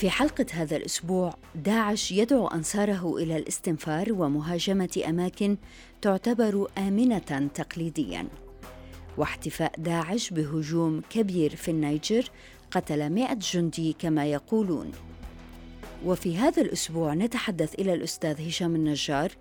في 0.00 0.10
حلقة 0.10 0.46
هذا 0.52 0.76
الأسبوع 0.76 1.34
داعش 1.54 2.12
يدعو 2.12 2.46
أنصاره 2.46 3.16
إلى 3.16 3.36
الاستنفار 3.36 4.12
ومهاجمة 4.12 5.02
أماكن 5.08 5.56
تعتبر 6.02 6.70
آمنة 6.78 7.50
تقليدياً. 7.54 8.28
واحتفاء 9.16 9.72
داعش 9.78 10.30
بهجوم 10.30 11.02
كبير 11.10 11.56
في 11.56 11.70
النيجر 11.70 12.24
قتل 12.70 13.10
مئة 13.10 13.34
جندي 13.34 13.96
كما 13.98 14.26
يقولون. 14.26 14.92
وفي 16.04 16.36
هذا 16.36 16.62
الأسبوع 16.62 17.14
نتحدث 17.14 17.74
إلى 17.74 17.94
الأستاذ 17.94 18.48
هشام 18.48 18.74
النجار 18.74 19.32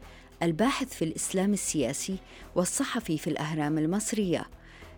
الباحث 0.44 0.94
في 0.94 1.05
الإسلام 1.05 1.53
السياسي 1.53 2.16
والصحفي 2.55 3.17
في 3.17 3.30
الأهرام 3.30 3.77
المصرية. 3.77 4.45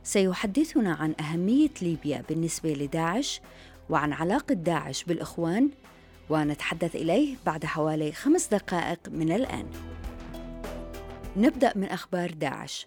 سيحدثنا 0.03 0.93
عن 0.93 1.15
أهمية 1.19 1.69
ليبيا 1.81 2.23
بالنسبة 2.29 2.73
لداعش 2.73 3.41
وعن 3.89 4.13
علاقة 4.13 4.53
داعش 4.53 5.03
بالإخوان 5.03 5.69
ونتحدث 6.29 6.95
إليه 6.95 7.35
بعد 7.45 7.65
حوالي 7.65 8.11
خمس 8.11 8.47
دقائق 8.47 8.99
من 9.09 9.31
الآن. 9.31 9.65
نبدأ 11.37 11.73
من 11.75 11.83
أخبار 11.83 12.31
داعش. 12.31 12.85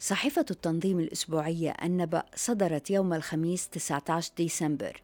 صحيفة 0.00 0.46
التنظيم 0.50 1.00
الأسبوعية 1.00 1.74
النبأ 1.82 2.22
صدرت 2.34 2.90
يوم 2.90 3.12
الخميس 3.12 3.68
19 3.68 4.32
ديسمبر. 4.36 5.02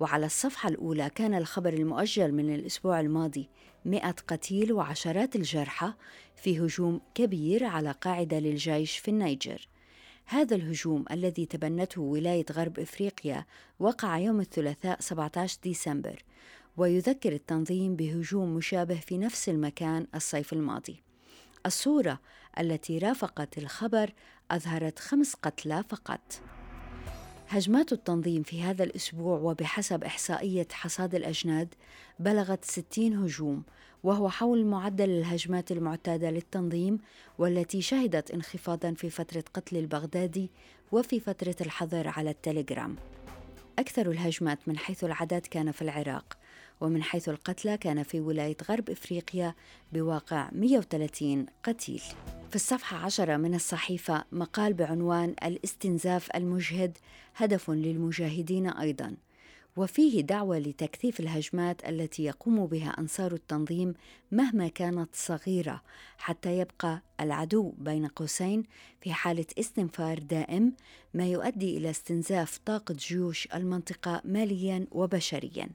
وعلى 0.00 0.26
الصفحة 0.26 0.68
الأولى 0.68 1.10
كان 1.14 1.34
الخبر 1.34 1.72
المؤجل 1.72 2.32
من 2.32 2.54
الأسبوع 2.54 3.00
الماضي 3.00 3.48
مئة 3.84 4.14
قتيل 4.28 4.72
وعشرات 4.72 5.36
الجرحى 5.36 5.92
في 6.36 6.60
هجوم 6.60 7.00
كبير 7.14 7.64
على 7.64 7.90
قاعدة 7.90 8.38
للجيش 8.38 8.98
في 8.98 9.08
النيجر. 9.08 9.68
هذا 10.26 10.56
الهجوم 10.56 11.04
الذي 11.10 11.46
تبنته 11.46 12.00
ولاية 12.00 12.44
غرب 12.52 12.78
إفريقيا 12.78 13.44
وقع 13.80 14.18
يوم 14.18 14.40
الثلاثاء 14.40 15.00
17 15.00 15.58
ديسمبر 15.62 16.24
ويذكر 16.76 17.32
التنظيم 17.32 17.96
بهجوم 17.96 18.54
مشابه 18.54 19.00
في 19.00 19.18
نفس 19.18 19.48
المكان 19.48 20.06
الصيف 20.14 20.52
الماضي. 20.52 21.02
الصورة 21.66 22.20
التي 22.60 22.98
رافقت 22.98 23.58
الخبر 23.58 24.12
أظهرت 24.50 24.98
خمس 24.98 25.34
قتلى 25.34 25.84
فقط. 25.88 26.40
هجمات 27.48 27.92
التنظيم 27.92 28.42
في 28.42 28.62
هذا 28.62 28.84
الأسبوع 28.84 29.38
وبحسب 29.38 30.04
إحصائية 30.04 30.68
حصاد 30.72 31.14
الأجناد 31.14 31.74
بلغت 32.18 32.64
60 32.64 33.12
هجوم 33.24 33.62
وهو 34.04 34.28
حول 34.28 34.66
معدل 34.66 35.10
الهجمات 35.10 35.72
المعتادة 35.72 36.30
للتنظيم 36.30 36.98
والتي 37.38 37.82
شهدت 37.82 38.30
انخفاضا 38.30 38.94
في 38.94 39.10
فترة 39.10 39.44
قتل 39.54 39.76
البغدادي 39.76 40.50
وفي 40.92 41.20
فترة 41.20 41.56
الحظر 41.60 42.08
على 42.08 42.30
التليجرام. 42.30 42.96
أكثر 43.78 44.10
الهجمات 44.10 44.58
من 44.66 44.78
حيث 44.78 45.04
العدد 45.04 45.46
كان 45.46 45.72
في 45.72 45.82
العراق 45.82 46.38
ومن 46.80 47.02
حيث 47.02 47.28
القتلى 47.28 47.76
كان 47.76 48.02
في 48.02 48.20
ولاية 48.20 48.56
غرب 48.70 48.90
إفريقيا 48.90 49.54
بواقع 49.92 50.48
130 50.52 51.46
قتيل. 51.62 52.02
في 52.50 52.56
الصفحة 52.56 52.96
عشرة 52.96 53.36
من 53.36 53.54
الصحيفة 53.54 54.24
مقال 54.32 54.72
بعنوان 54.72 55.34
الإستنزاف 55.44 56.28
المجهد 56.36 56.98
هدف 57.36 57.70
للمجاهدين 57.70 58.66
أيضاً. 58.66 59.16
وفيه 59.76 60.20
دعوة 60.20 60.58
لتكثيف 60.58 61.20
الهجمات 61.20 61.88
التي 61.88 62.24
يقوم 62.24 62.66
بها 62.66 62.90
أنصار 62.98 63.32
التنظيم 63.32 63.94
مهما 64.32 64.68
كانت 64.68 65.08
صغيرة 65.12 65.82
حتى 66.18 66.58
يبقى 66.58 67.02
العدو 67.20 67.72
بين 67.78 68.06
قوسين 68.06 68.62
في 69.00 69.12
حالة 69.12 69.46
استنفار 69.58 70.18
دائم 70.18 70.72
ما 71.14 71.26
يؤدي 71.26 71.76
إلى 71.76 71.90
استنزاف 71.90 72.58
طاقة 72.66 72.94
جيوش 72.98 73.48
المنطقة 73.54 74.20
ماليا 74.24 74.86
وبشريا. 74.92 75.68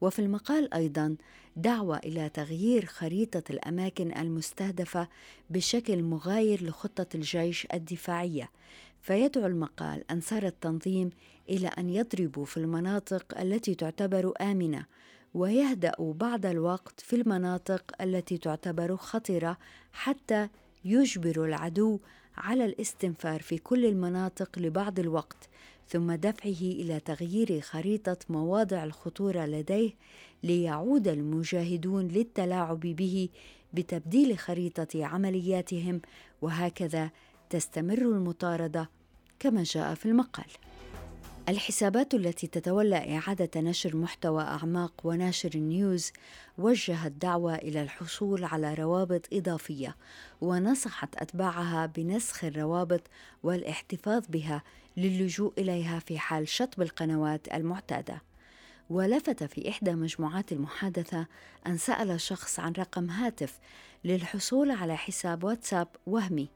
وفي 0.00 0.18
المقال 0.18 0.74
أيضا 0.74 1.16
دعوة 1.56 1.96
إلى 1.98 2.28
تغيير 2.28 2.84
خريطة 2.86 3.42
الأماكن 3.50 4.18
المستهدفة 4.18 5.08
بشكل 5.50 6.02
مغاير 6.02 6.64
لخطة 6.64 7.06
الجيش 7.14 7.66
الدفاعية 7.74 8.50
فيدعو 9.04 9.46
المقال 9.46 10.10
أنصار 10.10 10.46
التنظيم 10.46 11.10
إلى 11.48 11.68
أن 11.68 11.90
يضربوا 11.90 12.44
في 12.44 12.56
المناطق 12.56 13.40
التي 13.40 13.74
تعتبر 13.74 14.32
آمنة 14.40 14.86
ويهدأوا 15.34 16.14
بعض 16.14 16.46
الوقت 16.46 17.00
في 17.00 17.16
المناطق 17.16 17.82
التي 18.00 18.38
تعتبر 18.38 18.96
خطرة 18.96 19.58
حتى 19.92 20.48
يجبر 20.84 21.44
العدو 21.44 22.00
على 22.36 22.64
الاستنفار 22.64 23.42
في 23.42 23.58
كل 23.58 23.86
المناطق 23.86 24.58
لبعض 24.58 24.98
الوقت 24.98 25.48
ثم 25.88 26.12
دفعه 26.12 26.60
إلى 26.62 27.00
تغيير 27.00 27.60
خريطة 27.60 28.16
مواضع 28.28 28.84
الخطورة 28.84 29.46
لديه 29.46 29.90
ليعود 30.42 31.08
المجاهدون 31.08 32.08
للتلاعب 32.08 32.80
به 32.80 33.28
بتبديل 33.72 34.38
خريطة 34.38 35.04
عملياتهم 35.04 36.00
وهكذا 36.42 37.10
تستمر 37.54 37.98
المطاردة 37.98 38.90
كما 39.38 39.62
جاء 39.62 39.94
في 39.94 40.06
المقال. 40.06 40.44
الحسابات 41.48 42.14
التي 42.14 42.46
تتولى 42.46 43.18
إعادة 43.18 43.60
نشر 43.60 43.96
محتوى 43.96 44.42
أعماق 44.42 44.92
وناشر 45.04 45.50
النيوز 45.54 46.12
وجهت 46.58 47.12
دعوة 47.12 47.54
إلى 47.54 47.82
الحصول 47.82 48.44
على 48.44 48.74
روابط 48.74 49.28
إضافية 49.32 49.96
ونصحت 50.40 51.16
أتباعها 51.16 51.86
بنسخ 51.86 52.44
الروابط 52.44 53.02
والاحتفاظ 53.42 54.24
بها 54.28 54.62
للجوء 54.96 55.52
إليها 55.58 55.98
في 55.98 56.18
حال 56.18 56.48
شطب 56.48 56.82
القنوات 56.82 57.54
المعتادة. 57.54 58.22
ولفت 58.90 59.44
في 59.44 59.68
إحدى 59.68 59.92
مجموعات 59.92 60.52
المحادثة 60.52 61.26
أن 61.66 61.76
سأل 61.76 62.20
شخص 62.20 62.60
عن 62.60 62.72
رقم 62.72 63.10
هاتف 63.10 63.58
للحصول 64.04 64.70
على 64.70 64.96
حساب 64.96 65.44
واتساب 65.44 65.88
وهمي 66.06 66.48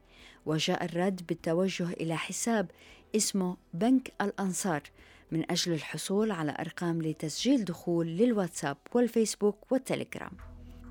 وجاء 0.45 0.85
الرد 0.85 1.21
بالتوجه 1.27 1.89
إلى 1.89 2.17
حساب 2.17 2.71
اسمه 3.15 3.57
بنك 3.73 4.13
الأنصار 4.21 4.83
من 5.31 5.51
أجل 5.51 5.73
الحصول 5.73 6.31
على 6.31 6.55
أرقام 6.59 7.01
لتسجيل 7.01 7.65
دخول 7.65 8.07
للواتساب 8.07 8.77
والفيسبوك 8.93 9.71
والتليجرام. 9.71 10.31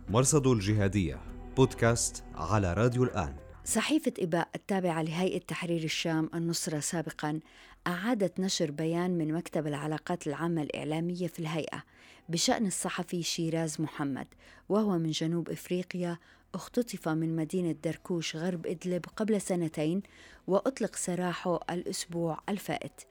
مرصد 0.09 0.47
الجهادية 0.47 1.21
بودكاست 1.57 2.25
على 2.35 2.75
راديو 2.75 3.05
الآن. 3.05 3.37
صحيفة 3.65 4.13
إباء 4.19 4.49
التابعة 4.55 5.03
لهيئة 5.03 5.39
تحرير 5.39 5.85
الشام 5.85 6.31
النصرة 6.35 6.81
سابقا 6.81 7.41
أعادت 7.87 8.41
نشر 8.41 8.71
بيان 8.71 9.11
من 9.11 9.35
مكتب 9.35 9.67
العلاقات 9.67 10.27
العامة 10.27 10.63
الإعلامية 10.63 11.27
في 11.27 11.39
الهيئة 11.39 11.83
بشأن 12.29 12.67
الصحفي 12.67 13.23
شيراز 13.23 13.81
محمد 13.81 14.27
وهو 14.69 14.99
من 14.99 15.11
جنوب 15.11 15.51
إفريقيا 15.51 16.19
اختطف 16.55 17.09
من 17.09 17.37
مدينة 17.37 17.73
دركوش 17.73 18.37
غرب 18.37 18.67
إدلب 18.67 19.05
قبل 19.17 19.41
سنتين 19.41 20.03
وأطلق 20.47 20.97
سراحه 20.97 21.61
الأسبوع 21.71 22.41
الفائت. 22.49 23.03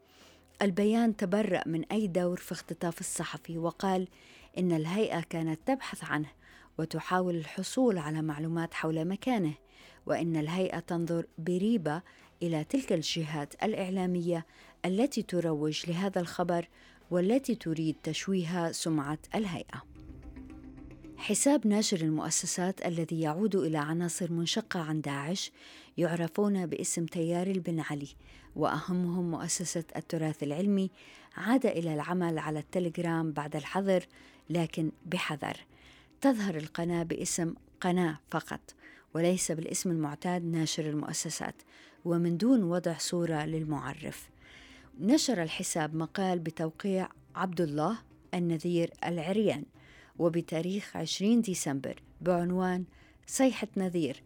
البيان 0.62 1.16
تبرأ 1.16 1.64
من 1.66 1.86
أي 1.92 2.08
دور 2.08 2.38
في 2.38 2.52
اختطاف 2.52 3.00
الصحفي 3.00 3.58
وقال 3.58 4.08
إن 4.58 4.72
الهيئة 4.72 5.20
كانت 5.20 5.60
تبحث 5.66 6.04
عنه 6.04 6.30
وتحاول 6.78 7.36
الحصول 7.36 7.98
على 7.98 8.22
معلومات 8.22 8.74
حول 8.74 9.06
مكانه 9.06 9.54
وإن 10.06 10.36
الهيئة 10.36 10.80
تنظر 10.80 11.26
بريبة 11.38 12.02
إلى 12.44 12.64
تلك 12.64 12.94
الجهات 12.94 13.54
الإعلامية 13.64 14.46
التي 14.88 15.22
تروج 15.22 15.90
لهذا 15.90 16.22
الخبر 16.22 16.68
والتي 17.12 17.56
تريد 17.56 17.96
تشويه 18.04 18.72
سمعة 18.72 19.18
الهيئة. 19.36 19.84
حساب 21.18 21.68
ناشر 21.68 22.02
المؤسسات 22.02 22.86
الذي 22.86 23.22
يعود 23.22 23.56
إلى 23.56 23.78
عناصر 23.78 24.32
منشقة 24.32 24.80
عن 24.80 25.02
داعش 25.02 25.52
يعرفون 25.98 26.66
باسم 26.66 27.06
تيار 27.06 27.48
البن 27.48 27.80
علي 27.80 28.08
وأهمهم 28.56 29.32
مؤسسة 29.32 29.84
التراث 29.96 30.44
العلمي 30.44 30.92
عاد 31.38 31.66
إلى 31.66 31.94
العمل 31.94 32.40
على 32.40 32.60
التليجرام 32.60 33.32
بعد 33.32 33.56
الحظر 33.56 34.06
لكن 34.50 34.92
بحذر. 35.06 35.58
تظهر 36.22 36.58
القناة 36.58 37.04
باسم 37.04 37.54
قناة 37.82 38.20
فقط 38.32 38.62
وليس 39.14 39.52
بالاسم 39.52 39.92
المعتاد 39.92 40.46
ناشر 40.46 40.90
المؤسسات 40.90 41.56
ومن 42.06 42.38
دون 42.38 42.64
وضع 42.64 42.98
صورة 42.98 43.46
للمعرف. 43.46 44.30
نشر 45.00 45.44
الحساب 45.44 45.96
مقال 45.96 46.40
بتوقيع 46.40 47.10
عبد 47.36 47.62
الله 47.62 47.98
النذير 48.34 48.94
العريان 49.06 49.64
وبتاريخ 50.20 50.98
20 50.98 51.42
ديسمبر 51.42 52.02
بعنوان 52.22 52.84
صيحة 53.28 53.68
نذير 53.78 54.24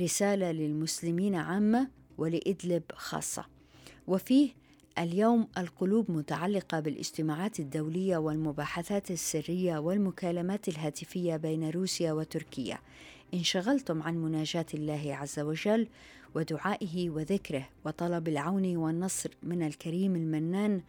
رسالة 0.00 0.52
للمسلمين 0.52 1.34
عامة 1.34 1.88
ولإدلب 2.18 2.82
خاصة. 2.92 3.44
وفيه 4.06 4.50
اليوم 4.98 5.48
القلوب 5.58 6.10
متعلقة 6.10 6.80
بالاجتماعات 6.80 7.60
الدولية 7.60 8.16
والمباحثات 8.16 9.10
السرية 9.10 9.78
والمكالمات 9.78 10.68
الهاتفية 10.68 11.36
بين 11.36 11.70
روسيا 11.70 12.12
وتركيا. 12.12 12.78
انشغلتم 13.34 14.02
عن 14.02 14.16
مناجاة 14.16 14.66
الله 14.74 15.14
عز 15.14 15.38
وجل 15.40 15.88
ودعائه 16.34 17.10
وذكره 17.10 17.68
وطلب 17.84 18.28
العون 18.28 18.76
والنصر 18.76 19.30
من 19.42 19.62
الكريم 19.62 20.16
المنان 20.16 20.80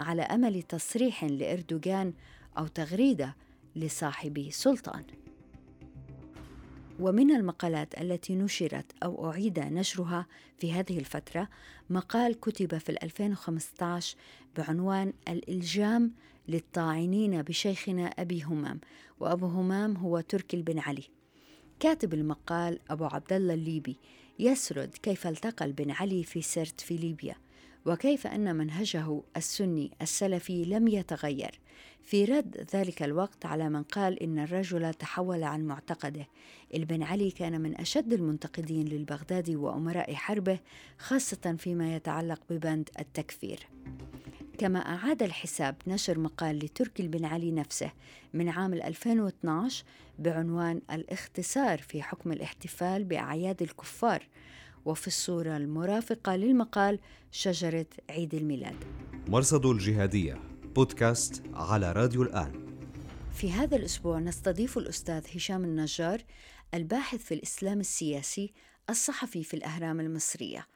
على 0.00 0.22
أمل 0.22 0.62
تصريح 0.62 1.24
لإردوغان 1.24 2.12
أو 2.58 2.66
تغريدة 2.66 3.36
لصاحب 3.76 4.48
سلطان. 4.50 5.04
ومن 7.00 7.30
المقالات 7.30 8.00
التي 8.00 8.34
نشرت 8.34 8.92
أو 9.02 9.30
أعيد 9.30 9.58
نشرها 9.58 10.26
في 10.58 10.72
هذه 10.72 10.98
الفترة 10.98 11.48
مقال 11.90 12.40
كتب 12.40 12.78
في 12.78 12.92
2015 13.02 14.16
بعنوان 14.56 15.12
الإلجام 15.28 16.12
للطاعنين 16.48 17.42
بشيخنا 17.42 18.06
أبي 18.06 18.42
همام 18.42 18.80
وأبو 19.20 19.46
همام 19.46 19.96
هو 19.96 20.20
تركي 20.20 20.62
بن 20.62 20.78
علي. 20.78 21.15
كاتب 21.80 22.14
المقال 22.14 22.78
أبو 22.90 23.04
عبد 23.04 23.32
الله 23.32 23.54
الليبي 23.54 23.96
يسرد 24.38 24.94
كيف 25.02 25.26
التقى 25.26 25.64
البن 25.64 25.90
علي 25.90 26.24
في 26.24 26.42
سرت 26.42 26.80
في 26.80 26.96
ليبيا 26.96 27.36
وكيف 27.86 28.26
أن 28.26 28.56
منهجه 28.56 29.22
السني 29.36 29.90
السلفي 30.02 30.64
لم 30.64 30.88
يتغير. 30.88 31.60
في 32.02 32.24
رد 32.24 32.66
ذلك 32.74 33.02
الوقت 33.02 33.46
على 33.46 33.68
من 33.68 33.82
قال 33.82 34.22
إن 34.22 34.38
الرجل 34.38 34.94
تحول 34.94 35.42
عن 35.42 35.66
معتقده. 35.66 36.26
البن 36.74 37.02
علي 37.02 37.30
كان 37.30 37.60
من 37.60 37.80
أشد 37.80 38.12
المنتقدين 38.12 38.88
للبغدادي 38.88 39.56
وأمراء 39.56 40.14
حربه 40.14 40.58
خاصة 40.98 41.56
فيما 41.58 41.96
يتعلق 41.96 42.40
ببند 42.50 42.90
التكفير. 42.98 43.68
كما 44.58 44.78
أعاد 44.78 45.22
الحساب 45.22 45.76
نشر 45.86 46.18
مقال 46.18 46.58
لتركي 46.58 47.08
بن 47.08 47.24
علي 47.24 47.52
نفسه 47.52 47.92
من 48.34 48.48
عام 48.48 48.74
2012 48.74 49.84
بعنوان 50.18 50.80
الاختصار 50.90 51.78
في 51.78 52.02
حكم 52.02 52.32
الاحتفال 52.32 53.04
بأعياد 53.04 53.62
الكفار 53.62 54.28
وفي 54.84 55.06
الصورة 55.06 55.56
المرافقة 55.56 56.36
للمقال 56.36 56.98
شجرة 57.30 57.86
عيد 58.10 58.34
الميلاد. 58.34 58.84
مرصد 59.28 59.66
الجهادية 59.66 60.40
بودكاست 60.74 61.42
على 61.54 61.92
راديو 61.92 62.22
الآن. 62.22 62.66
في 63.34 63.52
هذا 63.52 63.76
الأسبوع 63.76 64.18
نستضيف 64.18 64.78
الأستاذ 64.78 65.24
هشام 65.34 65.64
النجار 65.64 66.22
الباحث 66.74 67.24
في 67.24 67.34
الإسلام 67.34 67.80
السياسي 67.80 68.52
الصحفي 68.90 69.44
في 69.44 69.54
الأهرام 69.54 70.00
المصرية. 70.00 70.66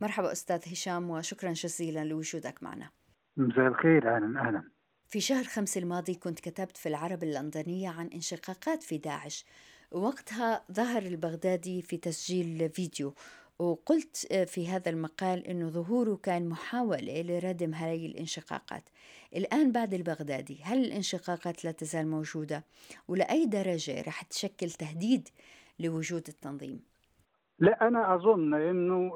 مرحبا 0.00 0.32
أستاذ 0.32 0.72
هشام 0.72 1.10
وشكرا 1.10 1.52
جزيلا 1.52 2.04
لوجودك 2.04 2.62
معنا. 2.62 2.90
مساء 3.36 3.66
الخير 3.66 4.16
أهلا 4.16 4.40
أهلا. 4.40 4.62
في 5.06 5.20
شهر 5.20 5.44
خمس 5.44 5.78
الماضي 5.78 6.14
كنت 6.14 6.40
كتبت 6.40 6.76
في 6.76 6.88
العرب 6.88 7.22
اللندنية 7.22 7.88
عن 7.88 8.06
انشقاقات 8.06 8.82
في 8.82 8.98
داعش. 8.98 9.44
وقتها 9.90 10.64
ظهر 10.72 11.02
البغدادي 11.02 11.82
في 11.82 11.96
تسجيل 11.96 12.68
فيديو 12.68 13.14
وقلت 13.58 14.16
في 14.46 14.68
هذا 14.68 14.90
المقال 14.90 15.46
أنه 15.46 15.68
ظهوره 15.68 16.16
كان 16.22 16.48
محاولة 16.48 17.22
لردم 17.22 17.74
هذه 17.74 18.06
الانشقاقات. 18.06 18.82
الآن 19.36 19.72
بعد 19.72 19.94
البغدادي 19.94 20.58
هل 20.62 20.84
الانشقاقات 20.84 21.64
لا 21.64 21.72
تزال 21.72 22.08
موجودة؟ 22.08 22.64
ولأي 23.08 23.46
درجة 23.46 24.02
رح 24.02 24.22
تشكل 24.22 24.70
تهديد 24.70 25.28
لوجود 25.80 26.22
التنظيم؟ 26.28 26.80
لا 27.58 27.88
أنا 27.88 28.14
أظن 28.14 28.54
إنه 28.54 29.14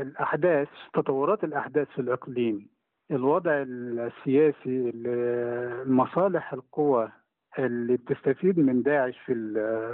الأحداث 0.00 0.68
تطورات 0.94 1.44
الأحداث 1.44 1.88
في 1.88 2.00
الإقليم 2.00 2.68
الوضع 3.10 3.50
السياسي 3.66 4.92
المصالح 4.94 6.52
القوى 6.52 7.12
اللي 7.58 7.96
بتستفيد 7.96 8.58
من 8.58 8.82
داعش 8.82 9.18
في 9.18 9.34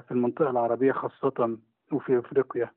في 0.09 0.11
المنطقة 0.11 0.51
العربية 0.51 0.93
خاصة 0.93 1.59
وفي 1.93 2.19
إفريقيا. 2.19 2.71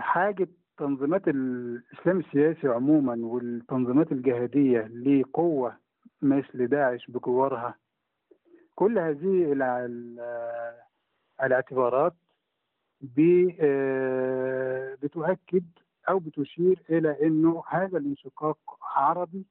حاجة 0.00 0.48
تنظيمات 0.78 1.28
الإسلام 1.28 2.18
السياسي 2.20 2.68
عموما 2.68 3.16
والتنظيمات 3.26 4.12
الجهادية 4.12 4.80
لقوة 4.80 5.76
مثل 6.22 6.66
داعش 6.66 7.10
بجوارها 7.10 7.74
كل 8.74 8.98
هذه 8.98 9.52
الاعتبارات 11.42 12.14
بتؤكد 15.02 15.64
أو 16.08 16.18
بتشير 16.18 16.82
إلى 16.90 17.26
إنه 17.26 17.62
هذا 17.68 17.98
الانشقاق 17.98 18.58
عربي 18.82 19.46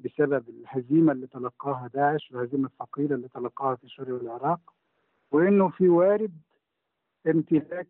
بسبب 0.00 0.48
الهزيمة 0.48 1.12
اللي 1.12 1.26
تلقاها 1.26 1.90
داعش 1.94 2.30
والهزيمه 2.32 2.66
الثقيلة 2.68 3.14
اللي 3.14 3.28
تلقاها 3.28 3.74
في 3.76 3.88
سوريا 3.88 4.12
والعراق 4.14 4.60
وإنه 5.32 5.68
في 5.68 5.88
وارد 5.88 6.32
امتلاك 7.26 7.86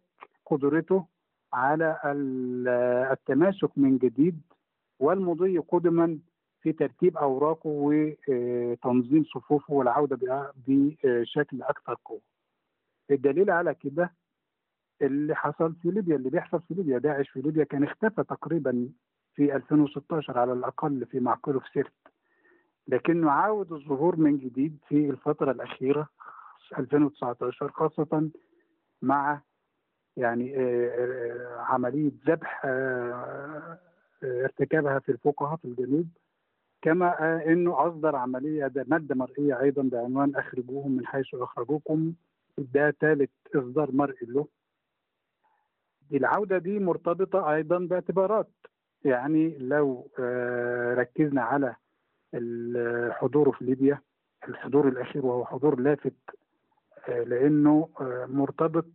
قدرته 0.47 1.07
على 1.53 1.99
التماسك 3.13 3.71
من 3.79 3.99
جديد 3.99 4.41
والمضي 4.99 5.59
قدما 5.59 6.19
في 6.63 6.73
ترتيب 6.73 7.17
أوراقه 7.17 7.61
وتنظيم 8.29 9.25
صفوفه 9.25 9.75
والعودة 9.75 10.53
بشكل 10.67 11.63
أكثر 11.63 11.97
قوة. 12.05 12.21
الدليل 13.11 13.51
على 13.51 13.75
كده 13.75 14.13
اللي 15.03 15.35
حصل 15.35 15.75
في 15.83 15.91
ليبيا 15.91 16.17
اللي 16.17 16.31
بيحصل 16.31 16.61
في 16.63 16.75
ليبيا 16.75 16.99
داعش 16.99 17.29
في 17.31 17.41
ليبيا 17.41 17.65
كان 17.65 17.85
اختفى 17.85 18.25
تقريبا 18.25 18.89
في 19.35 19.57
2016 19.57 20.39
على 20.39 20.53
الأقل 20.53 21.07
في 21.07 21.21
معقله 21.21 21.61
في 21.61 21.67
سرت 21.75 21.93
لكنه 22.89 23.31
عاود 23.31 23.73
الظهور 23.73 24.17
من 24.17 24.39
جديد 24.39 24.79
في 24.89 25.11
الفترة 25.11 25.51
الأخيرة 25.53 26.09
2019 26.79 27.71
خاصة 27.71 28.31
مع 29.03 29.41
يعني 30.17 30.57
عملية 31.59 32.11
ذبح 32.27 32.63
ارتكبها 34.25 34.99
في 34.99 35.13
الفقهاء 35.13 35.57
في 35.57 35.65
الجنوب. 35.65 36.09
كما 36.83 37.43
إنه 37.47 37.89
أصدر 37.89 38.17
عملية 38.17 38.73
مادة 38.89 39.15
مرئية 39.15 39.61
أيضا 39.61 39.83
بعنوان 39.83 40.37
أخرجوهم 40.37 40.93
من 40.97 41.07
حيث 41.07 41.35
أخرجوكم 41.35 42.13
ده 42.59 42.91
ثالث 42.91 43.31
إصدار 43.57 43.93
مرئي 43.93 44.27
له. 44.27 44.47
العودة 46.17 46.59
دي 46.59 46.79
مرتبطة 46.79 47.55
أيضا 47.55 47.79
باعتبارات. 47.79 48.51
يعني 49.05 49.59
لو 49.59 50.11
ركزنا 50.99 51.43
على 51.43 51.77
الحضور 52.35 53.53
في 53.53 53.65
ليبيا 53.65 53.99
الحضور 54.49 54.89
الأخير 54.89 55.27
وهو 55.27 55.45
حضور 55.45 55.81
لافت 55.81 56.15
لأنه 57.09 57.89
مرتبط 58.29 58.87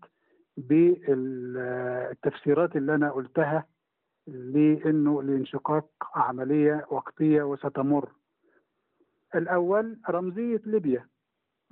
بالتفسيرات 1.58 2.76
اللي 2.76 2.96
أنا 2.96 3.12
قلتها 3.12 3.66
لأنه 4.28 5.20
الانشقاق 5.20 5.90
عملية 6.16 6.86
وقتية 6.90 7.44
وستمر. 7.44 8.10
الأول 9.36 10.00
رمزية 10.10 10.62
ليبيا. 10.66 11.08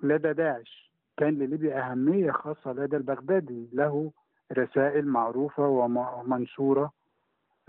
لدى 0.03 0.33
داعش. 0.33 0.93
كان 1.17 1.33
لليبيا 1.33 1.91
أهمية 1.91 2.31
خاصة 2.31 2.73
لدى 2.73 2.97
البغدادي. 2.97 3.69
له 3.73 4.11
رسائل 4.53 5.07
معروفة 5.07 5.67
ومنشورة 5.67 6.91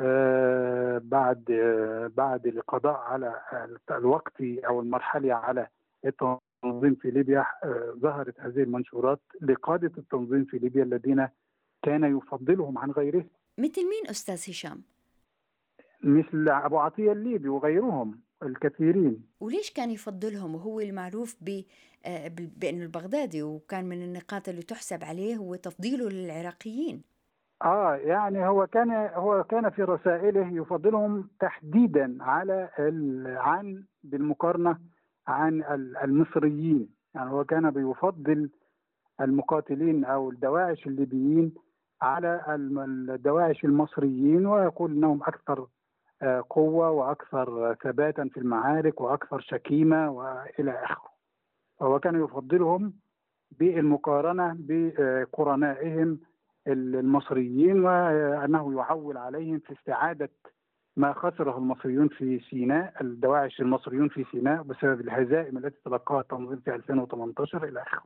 آه 0.00 1.00
بعد 1.04 1.50
آه 1.50 2.10
بعد 2.16 2.46
القضاء 2.46 2.96
على 2.96 3.40
الوقت 3.90 4.40
أو 4.40 4.80
المرحلة 4.80 5.34
على 5.34 5.68
التنظيم 6.04 6.94
في 6.94 7.10
ليبيا 7.10 7.46
آه 7.64 7.94
ظهرت 7.98 8.40
هذه 8.40 8.62
المنشورات 8.62 9.20
لقادة 9.40 9.92
التنظيم 9.98 10.44
في 10.44 10.58
ليبيا 10.58 10.82
الذين 10.82 11.28
كان 11.82 12.18
يفضلهم 12.18 12.78
عن 12.78 12.90
غيرهم 12.90 13.28
مثل 13.58 13.82
مين 13.82 14.06
أستاذ 14.10 14.50
هشام؟ 14.50 14.82
مثل 16.02 16.48
أبو 16.48 16.78
عطية 16.78 17.12
الليبي 17.12 17.48
وغيرهم 17.48 18.20
الكثيرين. 18.42 19.22
وليش 19.40 19.70
كان 19.70 19.90
يفضلهم 19.90 20.54
وهو 20.54 20.80
المعروف 20.80 21.36
ب 21.40 21.62
بأنه 22.56 22.82
البغدادي 22.82 23.42
وكان 23.42 23.84
من 23.84 24.02
النقاط 24.02 24.48
اللي 24.48 24.62
تحسب 24.62 25.04
عليه 25.04 25.36
هو 25.36 25.54
تفضيله 25.54 26.08
للعراقيين؟ 26.08 27.02
آه 27.64 27.96
يعني 27.96 28.46
هو 28.46 28.66
كان 28.66 28.90
هو 29.14 29.44
كان 29.44 29.70
في 29.70 29.82
رسائله 29.82 30.48
يفضلهم 30.52 31.28
تحديدا 31.40 32.16
على 32.20 32.68
عن 33.36 33.84
بالمقارنة 34.02 34.78
عن 35.26 35.62
المصريين. 36.04 36.88
يعني 37.14 37.30
هو 37.30 37.44
كان 37.44 37.70
بيفضل 37.70 38.50
المقاتلين 39.20 40.04
أو 40.04 40.30
الدواعش 40.30 40.86
الليبيين 40.86 41.54
على 42.02 42.44
الدواعش 43.08 43.64
المصريين 43.64 44.46
ويقول 44.46 44.92
إنهم 44.92 45.22
أكثر 45.22 45.66
قوة 46.50 46.90
وأكثر 46.90 47.74
ثباتا 47.82 48.28
في 48.32 48.36
المعارك 48.40 49.00
وأكثر 49.00 49.40
شكيمة 49.40 50.10
وإلى 50.10 50.70
آخره. 50.84 51.14
وهو 51.80 51.98
كان 52.00 52.24
يفضلهم 52.24 52.92
بالمقارنة 53.58 54.56
بقرنائهم 54.58 56.18
المصريين 56.66 57.84
وأنه 57.84 58.74
يعول 58.76 59.16
عليهم 59.16 59.58
في 59.58 59.72
استعادة 59.72 60.30
ما 60.96 61.12
خسره 61.12 61.58
المصريون 61.58 62.08
في 62.08 62.38
سيناء 62.50 62.94
الدواعش 63.00 63.60
المصريون 63.60 64.08
في 64.08 64.24
سيناء 64.32 64.62
بسبب 64.62 65.00
الهزائم 65.00 65.58
التي 65.58 65.76
تلقاها 65.84 66.20
التنظيم 66.20 66.56
في 66.60 66.74
2018 66.74 67.64
إلى 67.64 67.82
آخره 67.82 68.04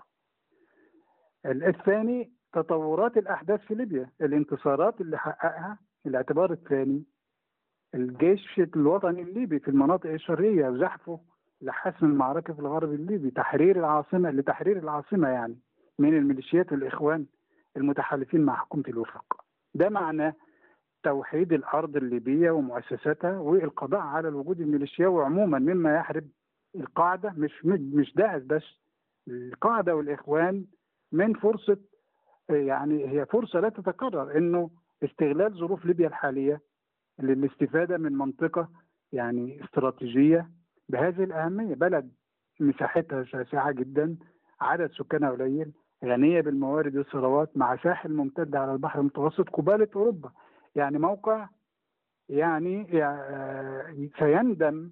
الثاني 1.46 2.32
تطورات 2.52 3.16
الأحداث 3.16 3.60
في 3.60 3.74
ليبيا 3.74 4.10
الانتصارات 4.20 5.00
اللي 5.00 5.18
حققها 5.18 5.78
الاعتبار 6.06 6.52
الثاني 6.52 7.04
الجيش 7.94 8.58
الوطني 8.76 9.22
الليبي 9.22 9.58
في 9.58 9.68
المناطق 9.68 10.10
الشرقية 10.10 10.68
وزحفه 10.68 11.20
لحسم 11.62 12.06
المعركة 12.06 12.52
في 12.54 12.60
الغرب 12.60 12.92
الليبي 12.92 13.30
تحرير 13.30 13.78
العاصمة 13.78 14.30
لتحرير 14.30 14.78
العاصمة 14.78 15.28
يعني 15.28 15.58
من 15.98 16.16
الميليشيات 16.16 16.72
والإخوان 16.72 17.26
المتحالفين 17.76 18.40
مع 18.40 18.54
حكومة 18.56 18.84
الوفاق. 18.88 19.44
ده 19.74 19.88
معناه 19.88 20.34
توحيد 21.02 21.52
الأرض 21.52 21.96
الليبية 21.96 22.50
ومؤسساتها 22.50 23.38
والقضاء 23.38 24.00
على 24.00 24.28
الوجود 24.28 24.60
الميليشياوي 24.60 25.24
عموما 25.24 25.58
مما 25.58 25.94
يحرب 25.96 26.24
القاعدة. 26.76 27.34
مش 27.36 27.64
مش 27.66 28.14
داعش 28.14 28.42
بس 28.42 28.62
القاعدة 29.28 29.96
والإخوان 29.96 30.64
من 31.12 31.34
فرصة 31.34 31.76
يعني 32.50 33.08
هي 33.08 33.26
فرصة 33.26 33.60
لا 33.60 33.68
تتكرر 33.68 34.38
إنه 34.38 34.70
استغلال 35.04 35.52
ظروف 35.54 35.86
ليبيا 35.86 36.06
الحالية 36.08 36.60
للاستفادة 37.20 37.98
من 37.98 38.12
منطقة 38.12 38.68
يعني 39.12 39.64
استراتيجية 39.64 40.50
بهذه 40.88 41.24
الأهمية. 41.24 41.74
بلد 41.74 42.10
مساحتها 42.60 43.24
شاسعة 43.24 43.72
جدا 43.72 44.16
عدد 44.60 44.90
سكانها 44.90 45.30
قليل 45.30 45.72
غنية 46.04 46.40
بالموارد 46.40 46.96
والثروات 46.96 47.56
مع 47.56 47.76
ساحل 47.76 48.12
ممتد 48.12 48.56
على 48.56 48.72
البحر 48.72 49.00
المتوسط 49.00 49.48
قبالة 49.48 49.88
أوروبا. 49.96 50.30
يعني 50.74 50.98
موقع 50.98 51.48
يعني 52.28 52.86
سيندم 54.18 54.90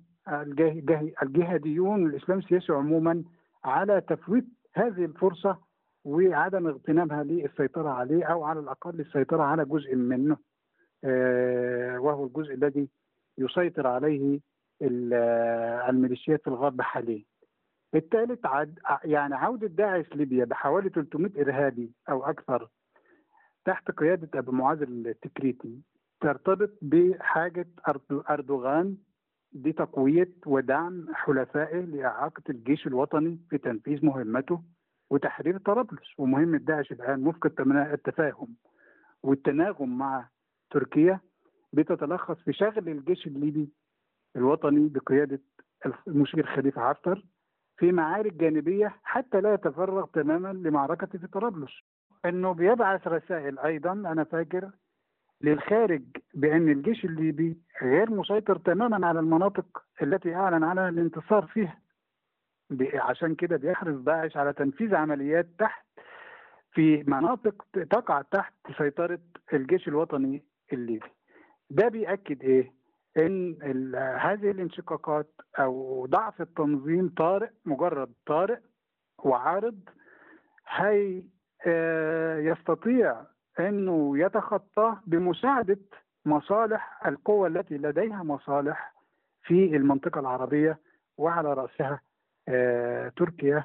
الجهاديون 1.23 2.05
والإسلام 2.05 2.39
السياسي 2.39 2.73
عموما 2.73 3.25
على 3.65 4.01
تفويت 4.01 4.45
هذه 4.75 5.05
الفرصة 5.05 5.59
وعدم 6.05 6.67
اغتنامها 6.67 7.23
للسيطرة 7.25 7.89
عليه 7.89 8.25
أو 8.25 8.45
على 8.45 8.61
الأقل 8.61 9.01
السيطرة 9.01 9.43
على 9.43 9.65
جزء 9.65 9.97
منه. 9.97 10.37
وهو 11.05 12.27
الجزء 12.27 12.55
الذي 12.55 12.89
يسيطر 13.39 13.87
عليه 13.87 14.41
الميليشيات 14.83 16.41
في 16.43 16.49
الغرب 16.49 16.81
حاليا. 16.81 17.25
الثالث 17.95 18.47
عد 18.47 18.79
يعني 19.05 19.35
عودة 19.35 19.67
داعش 19.67 20.07
ليبيا 20.15 20.45
بحوالي 20.45 20.89
300 20.89 21.43
إرهابي 21.43 21.91
أو 22.09 22.25
أكثر 22.25 22.69
تحت 23.65 23.91
قيادة 23.91 24.39
أبو 24.39 24.53
معاذ 24.53 24.83
التكريتي 24.83 25.81
ترتبط 26.21 26.71
بحاجة 26.83 27.67
أردوغان 28.31 28.97
بتقوية 29.53 30.33
ودعم 30.47 31.07
حلفائه 31.15 31.81
لإعاقة 31.81 32.43
الجيش 32.51 32.87
الوطني 32.87 33.39
في 33.51 33.59
تنفيذ 33.59 34.07
مهمته 34.07 34.63
وتحرير 35.11 35.59
طرابلس 35.59 36.19
ومهمة 36.19 36.59
داعش 36.59 36.93
الآن 36.93 37.27
وفق 37.27 37.61
التفاهم 37.71 38.49
والتناغم 39.23 39.99
مع 39.99 40.29
تركيا 40.71 41.21
بتتلخص 41.73 42.37
في 42.37 42.53
شغل 42.53 42.89
الجيش 42.89 43.27
الليبي 43.27 43.69
الوطني 44.37 44.89
بقيادة 44.89 45.41
المشير 46.09 46.47
خليفة 46.47 46.89
حفتر 46.89 47.25
في 47.79 47.93
معارك 47.93 48.33
جانبية 48.33 48.97
حتى 49.03 49.41
لا 49.41 49.55
يتفرغ 49.55 50.07
تماما 50.07 50.53
لمعركة 50.53 51.07
في 51.07 51.27
طرابلس. 51.27 51.73
إنه 52.25 52.53
بيبعث 52.53 53.07
رسائل 53.07 53.59
أيضا 53.59 53.93
أنا 53.93 54.25
فاكر 54.25 54.71
للخارج 55.41 56.03
بأن 56.35 56.69
الجيش 56.69 57.05
الليبي 57.05 57.59
غير 57.83 58.11
مسيطر 58.11 58.59
تماما 58.59 59.07
على 59.07 59.21
المناطق 59.21 59.85
التي 60.03 60.35
أعلن 60.35 60.65
عنها 60.65 60.89
الانتصار 60.89 61.47
فيها. 61.47 61.81
عشان 62.95 63.35
كده 63.35 63.57
بيحرص 63.57 63.97
داعش 63.97 64.37
على 64.37 64.53
تنفيذ 64.53 64.95
عمليات 64.95 65.47
تحت 65.59 65.87
في 66.73 67.05
مناطق 67.07 67.67
تقع 67.91 68.23
تحت 68.23 68.55
سيطرة 68.79 69.19
الجيش 69.53 69.89
الوطني 69.89 70.43
الليبي 70.73 71.07
ده 71.71 71.89
بيأكد 71.89 72.43
إيه؟ 72.43 72.73
إن 73.17 73.95
هذه 74.21 74.51
الانشقاقات 74.51 75.31
أو 75.59 76.07
ضعف 76.07 76.41
التنظيم 76.41 77.09
طارئ 77.17 77.51
مجرد 77.65 78.13
طارئ 78.27 78.59
وعارض 79.19 79.81
هي 80.69 81.23
يستطيع 82.51 83.23
إنه 83.61 84.19
يتخطاه 84.19 85.01
بمساعدة 85.07 85.79
مصالح 86.25 87.07
القوى 87.07 87.49
التي 87.49 87.79
لديها 87.79 88.23
مصالح 88.23 88.95
في 89.43 89.77
المنطقة 89.77 90.21
العربية 90.21 90.79
وعلى 91.17 91.55
رأسها 91.55 92.01
تركيا 93.17 93.65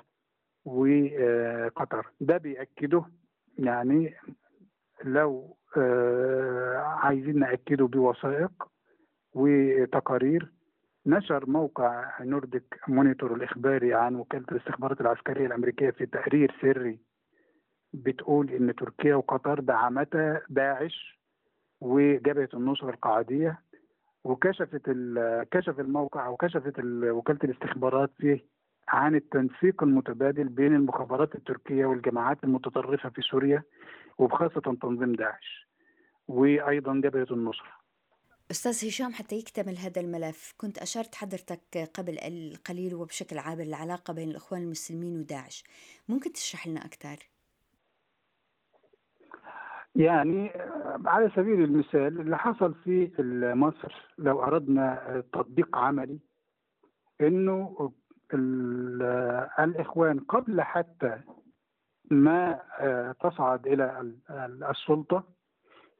وقطر 0.65 2.07
ده 2.21 2.37
بيأكده 2.37 3.03
يعني 3.57 4.13
لو 5.03 5.57
عايزين 6.77 7.39
نأكده 7.39 7.87
بوثائق 7.87 8.51
وتقارير 9.33 10.51
نشر 11.05 11.49
موقع 11.49 12.21
نورديك 12.21 12.79
مونيتور 12.87 13.33
الإخباري 13.35 13.93
عن 13.93 14.15
وكالة 14.15 14.45
الاستخبارات 14.51 15.01
العسكرية 15.01 15.45
الأمريكية 15.45 15.89
في 15.89 16.05
تقرير 16.05 16.55
سري 16.61 16.99
بتقول 17.93 18.49
إن 18.49 18.75
تركيا 18.75 19.15
وقطر 19.15 19.59
دعمتا 19.59 20.41
داعش 20.49 21.21
وجبهة 21.81 22.49
النصرة 22.53 22.89
القاعدية 22.89 23.59
وكشفت 24.23 24.89
كشف 25.51 25.79
الموقع 25.79 26.27
وكشفت 26.27 26.79
وكالة 27.03 27.39
الاستخبارات 27.43 28.11
فيه 28.17 28.45
عن 28.87 29.15
التنسيق 29.15 29.83
المتبادل 29.83 30.49
بين 30.49 30.75
المخابرات 30.75 31.35
التركية 31.35 31.85
والجماعات 31.85 32.43
المتطرفة 32.43 33.09
في 33.09 33.21
سوريا 33.21 33.63
وبخاصة 34.21 34.61
تنظيم 34.81 35.13
داعش 35.13 35.67
وأيضا 36.27 36.93
جبهة 36.93 37.27
النصرة 37.31 37.81
أستاذ 38.51 38.87
هشام 38.87 39.13
حتى 39.13 39.35
يكتمل 39.35 39.77
هذا 39.77 40.01
الملف 40.01 40.53
كنت 40.57 40.77
أشرت 40.77 41.15
حضرتك 41.15 41.89
قبل 41.93 42.17
القليل 42.19 42.95
وبشكل 42.95 43.37
عابر 43.37 43.63
العلاقة 43.63 44.13
بين 44.13 44.29
الإخوان 44.29 44.61
المسلمين 44.61 45.19
وداعش 45.19 45.63
ممكن 46.09 46.33
تشرح 46.33 46.67
لنا 46.67 46.85
أكثر؟ 46.85 47.17
يعني 49.95 50.51
على 51.05 51.31
سبيل 51.35 51.63
المثال 51.63 52.21
اللي 52.21 52.37
حصل 52.37 52.73
في 52.73 53.11
مصر 53.55 54.13
لو 54.17 54.43
أردنا 54.43 55.23
تطبيق 55.33 55.77
عملي 55.77 56.19
إنه 57.21 57.91
الإخوان 59.59 60.19
قبل 60.19 60.61
حتى 60.61 61.21
ما 62.11 62.59
تصعد 63.19 63.67
إلى 63.67 64.13
السلطة 64.69 65.23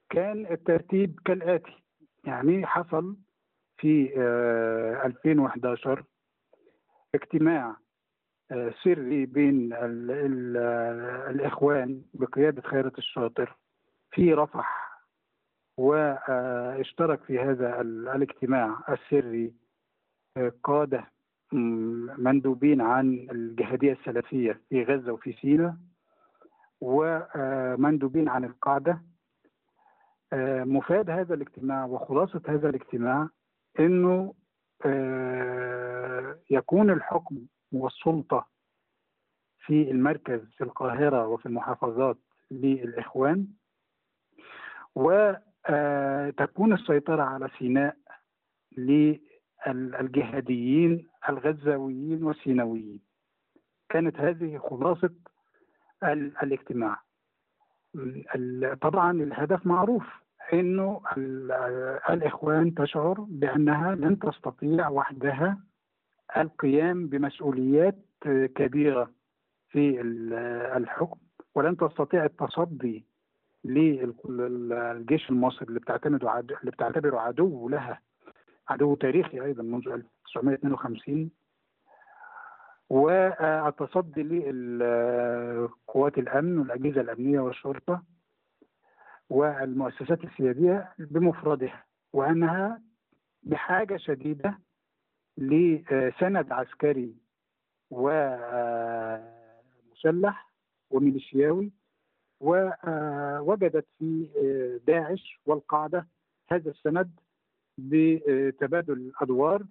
كان 0.10 0.46
الترتيب 0.52 1.20
كالآتي. 1.26 1.84
يعني 2.24 2.66
حصل 2.68 3.16
في 3.78 4.14
2011 5.06 6.04
اجتماع 7.16 7.76
سري 8.84 9.26
بين 9.26 9.74
ال 9.74 10.12
ال 10.12 10.58
الإخوان 11.36 12.02
بقيادة 12.14 12.62
خيرت 12.62 12.98
الشاطر 12.98 13.58
في 14.12 14.34
رفح 14.34 14.92
واشترك 15.78 17.24
في 17.24 17.40
هذا 17.40 17.82
الاجتماع 17.82 18.80
السري 18.90 19.54
قادة 20.64 21.12
مندوبين 22.18 22.82
عن 22.82 23.28
الجهادية 23.32 23.94
السلفية 23.94 24.62
في 24.70 24.84
غزة 24.84 25.12
وفي 25.14 25.34
سيناء. 25.34 25.76
ومندوبين 26.82 28.30
عن 28.30 28.44
القاعدة. 28.46 29.02
مفاد 30.66 31.10
هذا 31.10 31.34
الاجتماع 31.34 31.86
وخلاصة 31.86 32.42
هذا 32.48 32.70
الاجتماع 32.70 33.30
إنه 33.80 34.34
يكون 36.50 36.90
الحكم 36.90 37.46
والسلطة 37.72 38.48
في 39.66 39.92
المركز 39.92 40.42
في 40.58 40.64
القاهرة 40.64 41.28
وفي 41.28 41.46
المحافظات 41.46 42.18
للإخوان. 42.52 43.48
وتكون 44.96 46.74
السيطرة 46.74 47.24
على 47.24 47.50
سيناء 47.60 47.98
للجهاديين 49.68 51.08
الغزاويين 51.30 52.24
والسيناويين 52.24 53.00
كانت 53.90 54.18
هذه 54.18 54.58
خلاصة 54.58 55.14
الاجتماع. 56.04 57.02
طبعا 58.82 59.12
الهدف 59.12 59.66
معروف 59.68 60.04
إنه 60.54 61.02
الإخوان 62.10 62.74
تشعر 62.76 63.26
بأنها 63.30 63.96
لن 63.96 64.20
تستطيع 64.20 64.90
وحدها 64.90 65.58
القيام 66.38 67.08
بمسؤوليات 67.08 67.96
كبيرة 68.56 69.12
في 69.70 70.02
الحكم 70.78 71.18
ولن 71.56 71.78
تستطيع 71.78 72.26
التصدي 72.26 73.06
للجيش 73.64 75.30
المصري 75.30 75.68
اللي 75.68 75.80
بتعتمد 75.80 76.24
اللي 76.26 76.72
بتعتبره 76.72 77.20
عدو 77.20 77.70
لها 77.70 78.02
عدو 78.70 78.96
تاريخي 78.96 79.42
أيضا 79.42 79.64
منذ 79.64 79.88
1952 79.88 81.32
والتصدي 82.92 84.24
لقوات 84.78 86.18
الأمن 86.18 86.58
والأجهزة 86.60 87.02
الأمنية 87.02 87.40
والشرطة 87.40 88.04
والمؤسسات 89.30 90.24
السيادية 90.24 90.94
بمفردها 91.00 91.84
وأنها 92.14 92.82
بحاجة 93.44 93.98
شديدة 93.98 94.60
لسند 95.38 96.52
عسكري 96.52 97.16
ومسلح 97.92 99.22
وميليشياوي 100.90 101.72
ووجدت 102.40 103.86
في 104.00 104.28
داعش 104.88 105.40
والقاعدة 105.46 106.08
هذا 106.52 106.70
السند 106.72 107.12
بتبادل 107.78 108.94
الأدوار 108.94 109.64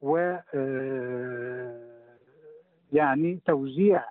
و 0.00 0.36
يعني 2.92 3.40
توزيع 3.46 4.04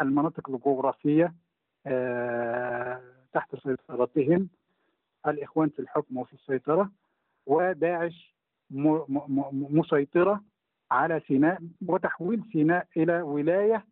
المناطق 0.00 0.50
الجغرافية 0.50 1.34
تحت 3.32 3.56
سيطرتهم. 3.62 4.48
الإخوان 5.26 5.68
في 5.68 5.78
الحكم 5.78 6.16
وفي 6.16 6.32
السيطرة 6.32 6.90
وداعش 7.46 8.34
مسيطرة 9.52 10.44
على 10.90 11.20
سيناء 11.28 11.58
وتحويل 11.86 12.42
سيناء 12.52 12.86
إلى 12.96 13.22
ولاية 13.22 13.86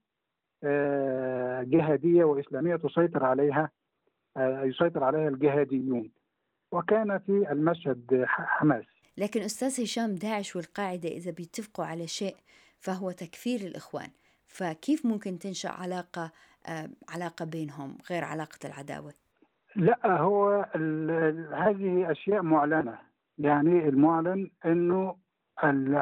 جهادية 1.63 2.25
وإسلامية 2.25 2.77
تسيطر 2.77 3.25
عليها 3.25 3.71
يسيطر 4.39 5.05
عليها 5.05 5.29
الجهاديون. 5.29 6.11
وكان 6.73 7.19
في 7.19 7.53
المشهد 7.53 8.25
حماس. 8.29 8.85
لكن 9.19 9.41
أستاذ 9.41 9.83
هشام 9.83 10.15
داعش 10.15 10.57
والقاعدة 10.57 11.09
إذا 11.09 11.31
بيتفقوا 11.31 11.85
على 11.85 12.07
شيء 12.07 12.37
فهو 12.79 13.11
تكفير 13.11 13.61
الإخوان. 13.61 14.09
فكيف 14.55 15.07
ممكن 15.07 15.39
تنشأ 15.39 15.69
علاقة 15.69 16.33
علاقة 17.09 17.45
بينهم 17.45 17.99
غير 18.11 18.25
علاقة 18.25 18.59
العداوة؟ 18.65 19.13
لا 19.77 20.17
هو 20.17 20.51
هذه 21.53 22.11
أشياء 22.11 22.43
معلنة. 22.43 22.99
يعني 23.39 23.89
المعلن 23.89 24.51
إنه 24.65 25.17
ال 25.65 25.95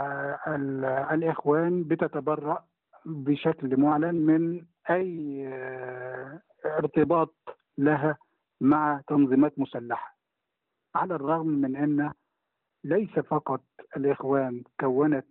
ال 0.47 0.85
الإخوان 0.85 1.85
بتتبرأ 1.85 2.65
بشكل 3.05 3.81
معلن 3.81 4.15
من 4.15 4.65
أي 4.91 5.49
ارتباط 6.65 7.35
لها 7.79 8.17
مع 8.61 9.01
تنظيمات 9.07 9.59
مسلحة. 9.59 10.17
على 10.95 11.15
الرغم 11.15 11.47
من 11.47 11.77
إن 11.77 12.13
ليس 12.85 13.11
فقط 13.11 13.63
الإخوان 13.97 14.63
كونت 14.81 15.27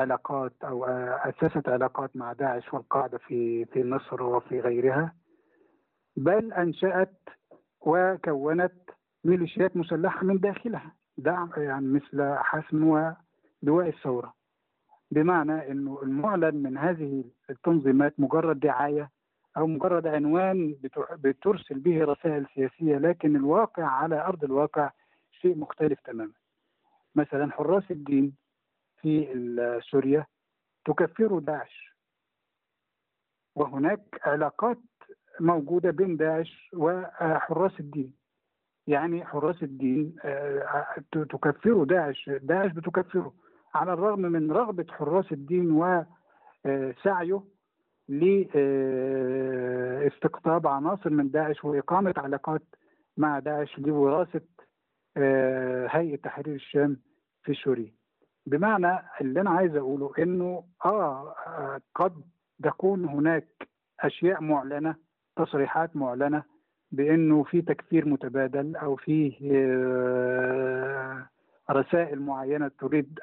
علاقات 0.00 0.52
أو 0.64 0.84
اسست 0.84 1.68
علاقات 1.68 2.16
مع 2.16 2.32
داعش 2.32 2.74
والقاعدة 2.74 3.18
في 3.18 3.64
في 3.64 3.84
مصر 3.84 4.22
وفي 4.22 4.60
غيرها. 4.60 5.14
بل 6.16 6.52
أنشأت 6.52 7.28
وكونت 7.80 8.72
ميليشيات 9.24 9.76
مسلحة 9.76 10.24
من 10.26 10.38
داخلها 10.40 10.94
دعم 11.18 11.50
يعني 11.56 11.86
مثل 11.86 12.34
حسم 12.38 12.84
ولواء 12.84 13.88
الثورة. 13.88 14.34
بمعنى 15.10 15.70
إنه 15.70 16.02
المعلن 16.02 16.62
من 16.62 16.78
هذه 16.78 17.24
التنظيمات 17.50 18.20
مجرد 18.20 18.60
دعاية 18.60 19.10
أو 19.56 19.66
مجرد 19.66 20.06
عنوان 20.06 20.76
بترسل 21.12 21.78
به 21.78 22.04
رسائل 22.04 22.46
سياسية 22.54 22.98
لكن 22.98 23.36
الواقع 23.36 23.84
على 23.84 24.20
أرض 24.20 24.44
الواقع 24.44 24.90
شيء 25.30 25.58
مختلف 25.58 26.00
تماما. 26.00 26.32
مثلا 27.14 27.52
حراس 27.52 27.90
الدين 27.90 28.34
في 29.06 29.80
سوريا 29.90 30.26
تكفر 30.84 31.38
داعش. 31.38 31.96
وهناك 33.54 34.00
علاقات 34.22 34.78
موجودة 35.40 35.90
بين 35.90 36.16
داعش 36.16 36.70
وحراس 36.74 37.80
الدين. 37.80 38.14
يعني 38.86 39.24
حراس 39.24 39.62
الدين 39.62 40.16
تكفر 41.12 41.84
داعش. 41.84 42.30
داعش 42.42 42.72
بتكفره 42.72 43.34
على 43.74 43.92
الرغم 43.92 44.20
من 44.20 44.52
رغبة 44.52 44.86
حراس 44.90 45.32
الدين 45.32 45.70
وسعيه 46.64 47.42
لاستقطاب 50.04 50.66
عناصر 50.66 51.10
من 51.10 51.30
داعش 51.30 51.64
وإقامة 51.64 52.14
علاقات 52.16 52.62
مع 53.16 53.38
داعش 53.38 53.78
لوراثة 53.78 54.40
هيئة 55.96 56.16
تحرير 56.16 56.54
الشام 56.54 56.96
في 57.42 57.54
سوريا. 57.54 57.95
بمعنى 58.46 58.98
اللي 59.20 59.40
أنا 59.40 59.50
عايز 59.50 59.76
أقوله 59.76 60.10
إنه 60.18 60.64
آه 60.84 61.34
قد 61.94 62.12
تكون 62.62 63.04
هناك 63.04 63.68
أشياء 64.00 64.42
معلنة 64.42 64.94
تصريحات 65.36 65.96
معلنة 65.96 66.42
بإنه 66.92 67.42
في 67.42 67.62
تكفير 67.62 68.08
متبادل 68.08 68.76
أو 68.76 68.96
في 68.96 69.32
رسائل 71.70 72.20
معينة 72.20 72.70
تريد 72.80 73.18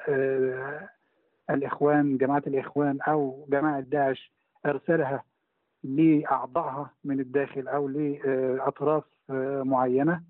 الإخوان 1.50 2.16
جماعة 2.18 2.42
الإخوان 2.46 2.98
أو 3.00 3.46
جماعة 3.48 3.80
داعش 3.80 4.32
إرسالها 4.66 5.24
لأعضائها 5.84 6.90
من 7.04 7.20
الداخل 7.20 7.68
أو 7.68 7.88
لأطراف 7.88 9.04
معينة 9.64 10.22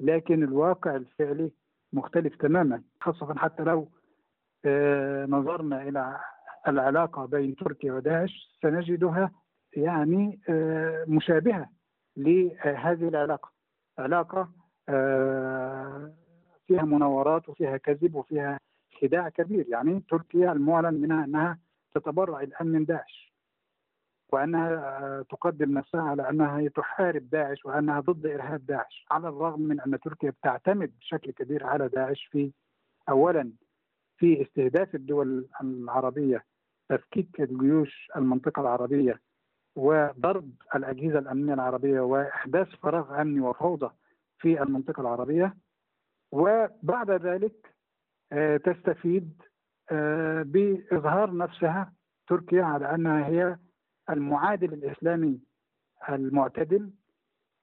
لكن 0.00 0.42
الواقع 0.42 0.96
الفعلي 0.96 1.50
مختلف 1.92 2.36
تماما 2.36 2.82
خاصة 3.00 3.34
حتى 3.34 3.62
لو 3.62 3.88
نظرنا 5.28 5.82
إلى 5.82 6.20
العلاقة 6.68 7.26
بين 7.26 7.56
تركيا 7.56 7.92
وداعش 7.92 8.58
سنجدها 8.62 9.30
يعني 9.76 10.40
مشابهة 11.08 11.70
لهذه 12.16 13.08
العلاقة. 13.08 13.50
علاقة 13.98 14.48
فيها 16.66 16.82
مناورات 16.82 17.48
وفيها 17.48 17.76
كذب 17.76 18.14
وفيها 18.14 18.60
خداع 19.02 19.28
كبير. 19.28 19.66
يعني 19.68 20.02
تركيا 20.10 20.52
المعلن 20.52 21.00
منها 21.00 21.24
أنها 21.24 21.58
تتبرع 21.94 22.40
الآن 22.40 22.66
من 22.66 22.84
داعش 22.84 23.32
وأنها 24.32 25.22
تقدم 25.30 25.78
نفسها 25.78 26.02
على 26.02 26.30
أنها 26.30 26.68
تحارب 26.68 27.30
داعش 27.30 27.64
وأنها 27.64 28.00
ضد 28.00 28.26
إرهاب 28.26 28.66
داعش 28.66 29.06
على 29.10 29.28
الرغم 29.28 29.60
من 29.60 29.80
أن 29.80 30.00
تركيا 30.00 30.30
بتعتمد 30.30 30.92
بشكل 31.00 31.30
كبير 31.30 31.66
على 31.66 31.88
داعش 31.88 32.28
في 32.32 32.52
أولا 33.08 33.52
في 34.18 34.42
استهداف 34.42 34.94
الدول 34.94 35.48
العربية 35.62 36.44
تفكيك 36.88 37.40
الجيوش 37.40 38.10
المنطقة 38.16 38.60
العربية 38.60 39.20
وضرب 39.76 40.50
الأجهزة 40.74 41.18
الأمنية 41.18 41.54
العربية 41.54 42.00
وإحداث 42.00 42.68
فراغ 42.68 43.20
أمني 43.20 43.40
وفوضى 43.40 43.90
في 44.38 44.62
المنطقة 44.62 45.00
العربية. 45.00 45.56
وبعد 46.32 47.10
ذلك 47.10 47.74
تستفيد 48.64 49.42
بإظهار 50.42 51.36
نفسها 51.36 51.92
تركيا 52.28 52.62
على 52.64 52.94
أنها 52.94 53.26
هي 53.26 53.58
المعادل 54.10 54.72
الإسلامي 54.72 55.40
المعتدل 56.08 56.90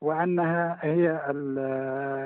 وأنها 0.04 0.78
هي 0.82 1.20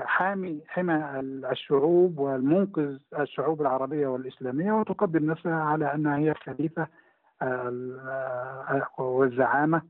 حامي 0.06 0.62
حمى 0.68 1.20
الشعوب 1.52 2.18
والمنقذ 2.20 2.98
الشعوب 3.20 3.62
العربية 3.62 4.08
والإسلامية 4.08 4.72
وتقدم 4.72 5.32
نفسها 5.32 5.56
على 5.64 5.94
أنها 5.94 6.18
هي 6.18 6.34
خليفة 6.34 6.88
والزعامة 8.98 9.82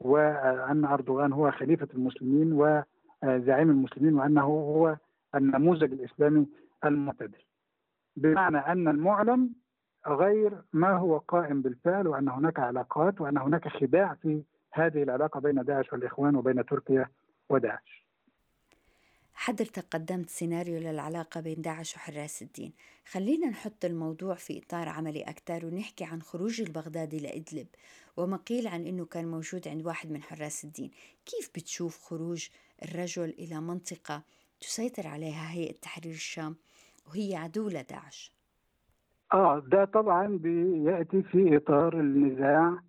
وأن 0.00 0.84
أردوغان 0.84 1.32
هو 1.32 1.50
خليفة 1.50 1.88
المسلمين 1.94 2.52
وزعيم 2.52 3.70
المسلمين 3.70 4.14
وأنه 4.14 4.44
هو 4.44 4.96
النموذج 5.34 5.92
الإسلامي 5.92 6.46
المعتدل. 6.84 7.42
بمعنى 8.16 8.58
أن 8.58 8.88
المعلن 8.88 9.50
غير 10.06 10.52
ما 10.72 10.92
هو 10.96 11.18
قائم 11.18 11.62
بالفعل 11.62 12.08
وأن 12.08 12.28
هناك 12.28 12.58
علاقات 12.60 13.20
وأن 13.20 13.38
هناك 13.38 13.68
خداع 13.68 14.14
في 14.14 14.42
هذه 14.72 15.02
العلاقة 15.02 15.40
بين 15.40 15.64
داعش 15.64 15.92
والإخوان 15.92 16.36
وبين 16.36 16.64
تركيا 16.64 17.06
وداعش. 17.50 18.00
حضرتك 19.34 19.84
قدمت 19.90 20.30
سيناريو 20.30 20.78
للعلاقة 20.78 21.40
بين 21.40 21.62
داعش 21.62 21.96
وحراس 21.96 22.42
الدين. 22.42 22.72
خلينا 23.06 23.46
نحط 23.48 23.84
الموضوع 23.84 24.34
في 24.34 24.58
إطار 24.58 24.88
عملي 24.88 25.22
أكثر 25.22 25.66
ونحكي 25.66 26.04
عن 26.04 26.22
خروج 26.22 26.60
البغدادي 26.60 27.18
لإدلب 27.18 27.66
وما 28.16 28.36
قيل 28.36 28.66
عن 28.68 28.86
أنه 28.86 29.04
كان 29.04 29.26
موجود 29.30 29.68
عند 29.68 29.86
واحد 29.86 30.10
من 30.10 30.22
حراس 30.22 30.64
الدين. 30.64 30.90
كيف 31.26 31.50
بتشوف 31.54 31.98
خروج 31.98 32.48
الرجل 32.82 33.28
إلى 33.38 33.60
منطقة 33.60 34.22
تسيطر 34.60 35.06
عليها 35.06 35.50
هيئة 35.52 35.72
تحرير 35.72 36.12
الشام 36.12 36.56
وهي 37.08 37.36
عدو 37.36 37.68
لداعش 37.68 38.32
آه 39.32 39.58
ده 39.66 39.84
طبعا 39.84 40.26
بيأتي 40.26 41.22
في 41.22 41.56
إطار 41.56 42.00
النزاع 42.00 42.82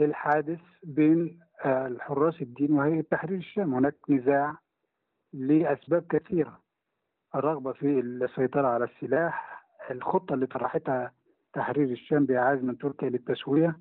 الحادث 0.00 0.60
بين 0.82 1.40
آه، 1.42 1.47
الحراس 1.66 2.42
الدين 2.42 2.72
وهيئه 2.72 3.00
تحرير 3.10 3.38
الشام. 3.38 3.74
هناك 3.74 3.96
نزاع 4.08 4.58
لأسباب 5.32 6.06
كثيرة. 6.10 6.60
الرغبة 7.34 7.72
في 7.72 8.00
السيطرة 8.00 8.68
على 8.68 8.84
السلاح 8.84 9.64
الخطة 9.90 10.34
اللي 10.34 10.46
طرحتها 10.46 11.12
تحرير 11.52 11.90
الشام 11.90 12.26
باعاز 12.26 12.58
من 12.62 12.78
تركيا 12.78 13.08
للتسوية. 13.08 13.80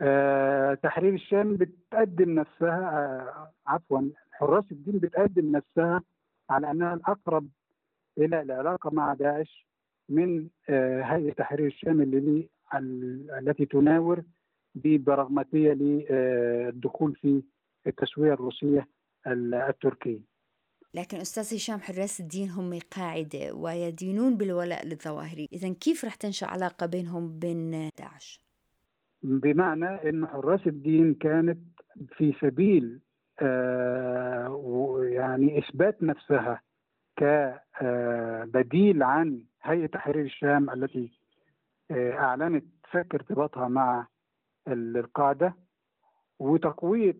آه، 0.00 0.74
تحرير 0.74 1.14
الشام 1.14 1.56
بتقدم 1.56 2.30
نفسها 2.30 2.90
آه، 2.90 3.52
عفوا 3.66 4.00
حراس 4.32 4.64
الدين 4.72 4.98
بتقدم 4.98 5.56
نفسها 5.56 6.02
على 6.50 6.70
أنها 6.70 6.94
الأقرب 6.94 7.48
إلى 8.18 8.42
العلاقة 8.42 8.90
مع 8.90 9.14
داعش 9.14 9.66
من 10.08 10.48
آه، 10.68 11.02
هيئة 11.02 11.32
تحرير 11.32 11.66
الشام 11.66 12.00
اللي 12.00 12.48
التي 13.38 13.66
تناور 13.66 14.22
ببرغماتيه 14.74 15.72
للدخول 15.72 17.14
في 17.14 17.42
التسوية 17.86 18.32
الروسية 18.32 18.88
التركية. 19.26 20.20
لكن 20.94 21.16
أستاذ 21.16 21.56
هشام 21.56 21.80
حراس 21.80 22.20
الدين 22.20 22.50
هم 22.50 22.78
قاعدة 22.96 23.54
ويدينون 23.54 24.36
بالولاء 24.36 24.86
للظواهري، 24.86 25.48
اذا 25.52 25.72
كيف 25.72 26.04
رح 26.04 26.14
تنشأ 26.14 26.46
علاقة 26.46 26.86
بينهم 26.86 27.24
وبين 27.24 27.90
داعش؟ 27.98 28.40
بمعنى 29.22 30.08
إن 30.08 30.26
حراس 30.26 30.66
الدين 30.66 31.14
كانت 31.14 31.58
في 32.16 32.34
سبيل 32.40 33.00
آه 33.40 35.00
يعني 35.02 35.58
إثبات 35.58 36.02
نفسها 36.02 36.62
كبديل 37.16 39.02
عن 39.02 39.42
هيئة 39.62 39.86
تحرير 39.86 40.24
الشام 40.24 40.70
التي 40.70 41.10
آه 41.90 42.12
أعلنت 42.12 42.64
فك 42.90 43.14
ارتباطها 43.14 43.68
مع 43.68 44.06
القاعدة 44.72 45.54
وتقوية 46.38 47.16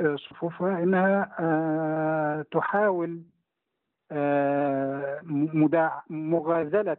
آه، 0.00 0.16
صفوفها 0.16 0.82
إنها 0.82 1.36
آه، 1.40 2.42
تحاول 2.42 3.22
آه، 4.12 5.20
مغازلة 6.10 6.96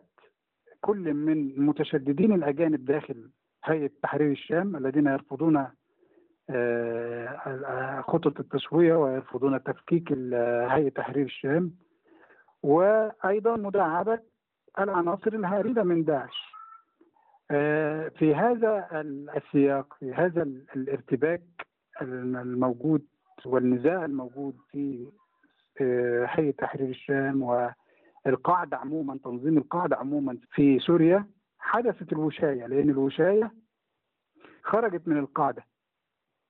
كل 0.81 1.13
من 1.13 1.33
المتشددين 1.33 2.33
الأجانب 2.33 2.85
داخل 2.85 3.29
هيئة 3.63 3.91
تحرير 4.03 4.31
الشام 4.31 4.75
الذين 4.75 5.07
يرفضون 5.07 5.67
خطط 8.01 8.39
التسوية 8.39 8.95
ويرفضون 8.95 9.63
تفكيك 9.63 10.11
هيئة 10.11 10.89
تحرير 10.89 11.25
الشام 11.25 11.71
وأيضا 12.63 13.55
مداعبة 13.55 14.19
العناصر 14.79 15.33
الهاربة 15.33 15.83
من 15.83 16.03
داعش. 16.03 16.50
في 18.19 18.35
هذا 18.35 18.87
السياق 19.37 19.93
في 19.99 20.13
هذا 20.13 20.43
الارتباك 20.75 21.41
الموجود 22.01 23.05
والنزاع 23.45 24.05
الموجود 24.05 24.57
في 24.71 25.11
هيئه 26.27 26.51
تحرير 26.51 26.89
الشام 26.89 27.41
والقاعدة 28.25 28.77
عموما 28.77 29.17
تنظيم 29.23 29.57
القاعدة 29.57 29.97
عموما 29.97 30.37
في 30.51 30.79
سوريا 30.79 31.27
حدثت 31.59 32.13
الوشاية 32.13 32.65
لأن 32.65 32.89
الوشاية 32.89 33.51
خرجت 34.63 35.07
من 35.07 35.17
القاعدة 35.17 35.65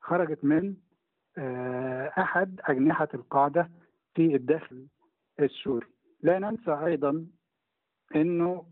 خرجت 0.01 0.45
من 0.45 0.75
أحد 2.17 2.61
أجنحة 2.63 3.07
القاعدة 3.13 3.69
في 4.15 4.35
الداخل 4.35 4.87
السوري. 5.39 5.87
لا 6.21 6.39
ننسى 6.39 6.71
أيضا 6.71 7.25
إنه 8.15 8.65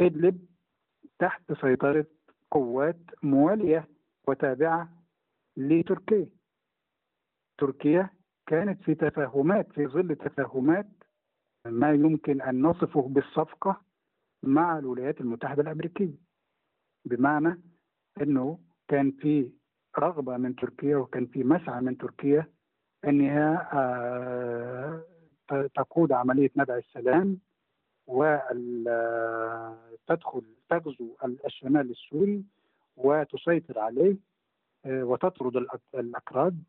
إدلب 0.00 0.46
تحت 1.18 1.52
سيطرة 1.60 2.06
قوات 2.50 3.00
موالية 3.22 3.88
وتابعة 4.28 4.88
لتركيا. 5.56 6.28
تركيا 7.58 8.10
كانت 8.46 8.82
في 8.82 8.94
تفاهمات 8.94 9.72
في 9.72 9.86
ظل 9.86 10.16
تفاهمات 10.16 10.86
ما 11.66 11.92
يمكن 11.92 12.42
أن 12.42 12.62
نصفه 12.62 13.08
بالصفقة 13.08 13.80
مع 14.42 14.78
الولايات 14.78 15.20
المتحدة 15.20 15.62
الأمريكية 15.62 16.14
بمعنى 17.04 17.62
أنه 18.22 18.58
كان 18.88 19.10
في 19.10 19.50
رغبة 19.98 20.36
من 20.36 20.56
تركيا 20.56 20.96
وكان 20.96 21.26
في 21.26 21.44
مسعى 21.44 21.80
من 21.80 21.98
تركيا 21.98 22.46
أنها 23.04 23.68
آه، 23.72 25.04
تقود 25.74 26.12
عملية 26.12 26.50
نبع 26.56 26.76
السلام 26.76 27.38
وتدخل 28.06 29.62
تغزو 30.68 31.08
الشمال 31.46 31.90
السوري 31.90 32.44
وتسيطر 32.96 33.78
عليه 33.78 34.16
آه، 34.86 35.04
وتطرد 35.04 35.66
الأكراد 35.94 36.62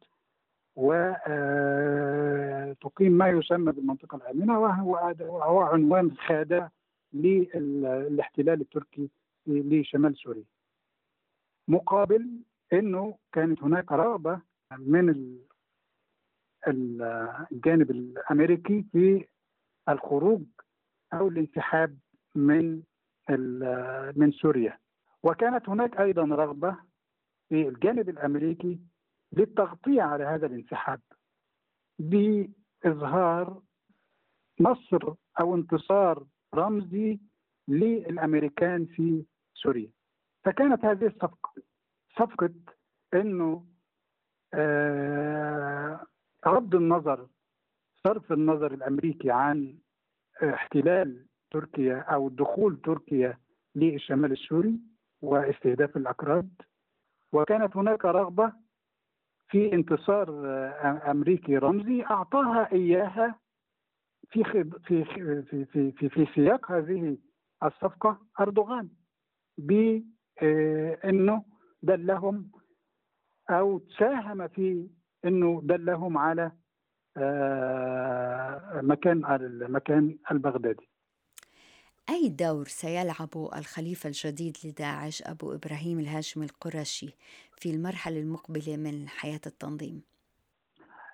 وتقيم 2.76 3.12
ما 3.12 3.30
يسمى 3.30 3.71
بالمنطقة 3.71 4.15
الآمنة 4.15 4.60
وهو 4.60 5.60
عنوان 5.62 6.17
خادع 6.17 6.67
للاحتلال 7.13 8.62
التركي 8.62 9.10
لشمال 9.48 10.15
سوريا. 10.17 10.43
مقابل 11.67 12.30
إنه 12.74 13.17
كانت 13.32 13.63
هناك 13.63 13.91
رغبة 13.91 14.39
من 14.78 15.36
الجانب 16.67 17.91
الأمريكي 17.91 18.86
في 18.91 19.26
الخروج 19.89 20.41
أو 21.15 21.28
الانسحاب 21.28 21.97
من 22.36 22.82
من 24.15 24.32
سوريا. 24.32 24.78
وكانت 25.23 25.69
هناك 25.69 25.99
أيضا 25.99 26.21
رغبة 26.23 26.78
في 27.49 27.67
الجانب 27.67 28.10
الأمريكي 28.10 28.80
للتغطية 29.34 30.01
على 30.01 30.23
هذا 30.23 30.45
الانسحاب 30.45 31.01
بإظهار 31.99 33.62
نصر 34.60 35.13
أو 35.39 35.56
انتصار 35.56 36.25
رمزي 36.56 37.19
للأمريكان 37.67 38.86
في 38.86 39.25
سوريا. 39.54 39.89
فكانت 40.43 40.86
هذه 40.86 41.06
الصفقة 41.06 41.54
صفقة 42.19 42.54
إنه 43.13 43.65
آه 44.54 46.06
رد 46.45 46.75
النظر 46.75 47.28
صرف 48.04 48.32
النظر 48.32 48.73
الأمريكي 48.73 49.32
عن 49.32 49.78
احتلال 50.43 51.26
تركيا 51.52 52.00
أو 52.00 52.30
دخول 52.30 52.82
تركيا 52.82 53.38
للشمال 53.76 54.32
السوري 54.32 54.80
واستهداف 55.21 55.98
الأكراد. 55.98 56.50
وكانت 57.34 57.78
هناك 57.78 58.06
رغبة 58.06 58.54
في 59.50 59.74
انتصار 59.74 60.30
أمريكي 61.12 61.58
رمزي 61.58 62.04
أعطاها 62.04 62.71
إياها 62.71 63.39
في 64.30 64.43
في 64.43 65.04
في 65.04 65.65
في 65.65 65.91
في, 65.91 66.10
في 66.10 66.28
سياق 66.36 66.71
هذه 66.71 67.17
الصفقة 67.63 68.19
أردوغان 68.39 68.89
بانه 69.58 71.43
دلهم 71.84 72.52
أو 73.50 73.82
ساهم 74.00 74.48
في 74.48 74.89
إنه 75.26 75.62
دلهم 75.63 76.17
على 76.17 76.43
آه، 76.43 76.64
مكان 78.82 79.25
المكان 79.25 80.17
البغدادي 80.32 80.89
أي 82.10 82.30
دور 82.30 82.65
سيلعب 82.65 83.30
الخليفة 83.58 84.08
الجديد 84.08 84.58
لداعش 84.65 85.23
أبو 85.25 85.54
إبراهيم 85.54 85.99
الهاشمي 85.99 86.45
القرشي 86.45 87.15
في 87.58 87.69
المرحلة 87.71 88.19
المقبلة 88.19 88.78
من 88.78 89.08
حياة 89.08 89.41
التنظيم؟ 89.45 90.01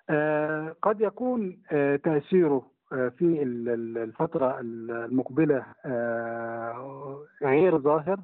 آه 0.09 0.75
قد 0.81 1.01
يكون 1.01 1.61
آه 1.71 1.95
تأثيره 1.95 2.71
آه 2.93 3.09
في 3.09 3.43
الفترة 3.43 4.59
المقبلة 4.59 5.65
آه 5.85 7.25
غير 7.43 7.77
ظاهر 7.79 8.19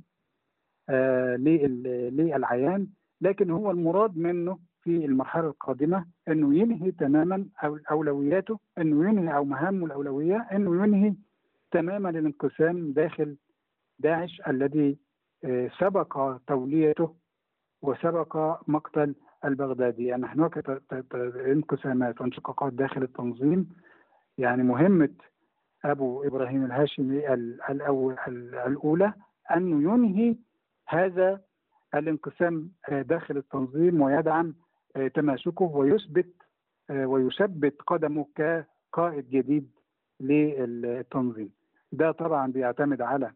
آه 0.89 1.35
للعيان 1.35 2.87
لكن 3.21 3.51
هو 3.51 3.71
المراد 3.71 4.17
منه 4.17 4.59
في 4.87 5.05
المرحلة 5.05 5.47
القادمة 5.47 6.05
أنه 6.27 6.55
ينهي 6.55 6.91
تماما 6.91 7.45
أولوياته 7.91 8.59
أنه 8.77 9.09
ينهي 9.09 9.35
أو 9.35 9.43
مهامه 9.45 9.85
الأولوية 9.85 10.47
أنه 10.51 10.83
ينهي 10.83 11.13
تماما 11.71 12.09
الانقسام 12.09 12.91
داخل 12.91 13.35
داعش 13.99 14.41
الذي 14.47 14.97
آه، 15.43 15.69
سبق 15.79 16.37
توليته 16.47 17.15
وسبق 17.81 18.59
مقتل 18.67 19.15
البغدادي. 19.45 20.05
يعني 20.05 20.25
هناك 20.25 20.81
انقسامات 21.47 22.21
وانشقاقات 22.21 22.73
داخل 22.73 23.03
التنظيم. 23.03 23.69
يعني 24.37 24.63
مهمة 24.63 25.09
أبو 25.85 26.23
إبراهيم 26.23 26.65
الهاشمي 26.65 27.33
الأولى 28.67 29.13
أن 29.55 29.67
ينهي 29.81 30.35
هذا 30.87 31.41
الانقسام 31.95 32.71
آه، 32.89 33.01
داخل 33.01 33.37
التنظيم 33.37 34.01
ويدعم 34.01 34.53
تماسكه 35.13 35.65
ويثبت 35.65 36.33
آه، 36.89 37.05
ويثبت 37.07 37.81
قدمه 37.87 38.25
كقائد 38.35 39.29
جديد 39.29 39.71
للتنظيم. 40.19 41.51
ده 41.91 42.11
طبعا 42.11 42.51
بيعتمد 42.51 43.01
على 43.01 43.31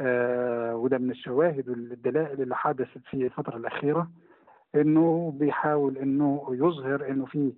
آه 0.00 0.76
وده 0.76 0.98
من 0.98 1.10
الشواهد 1.10 1.68
والدلائل 1.68 2.42
اللي 2.42 2.56
حدثت 2.56 2.98
في 3.10 3.14
الفترة 3.26 3.56
الأخيرة 3.56 4.10
إنه 4.74 5.34
بيحاول 5.38 5.98
إنه 5.98 6.46
يظهر 6.50 7.10
إنه 7.10 7.26
في 7.26 7.52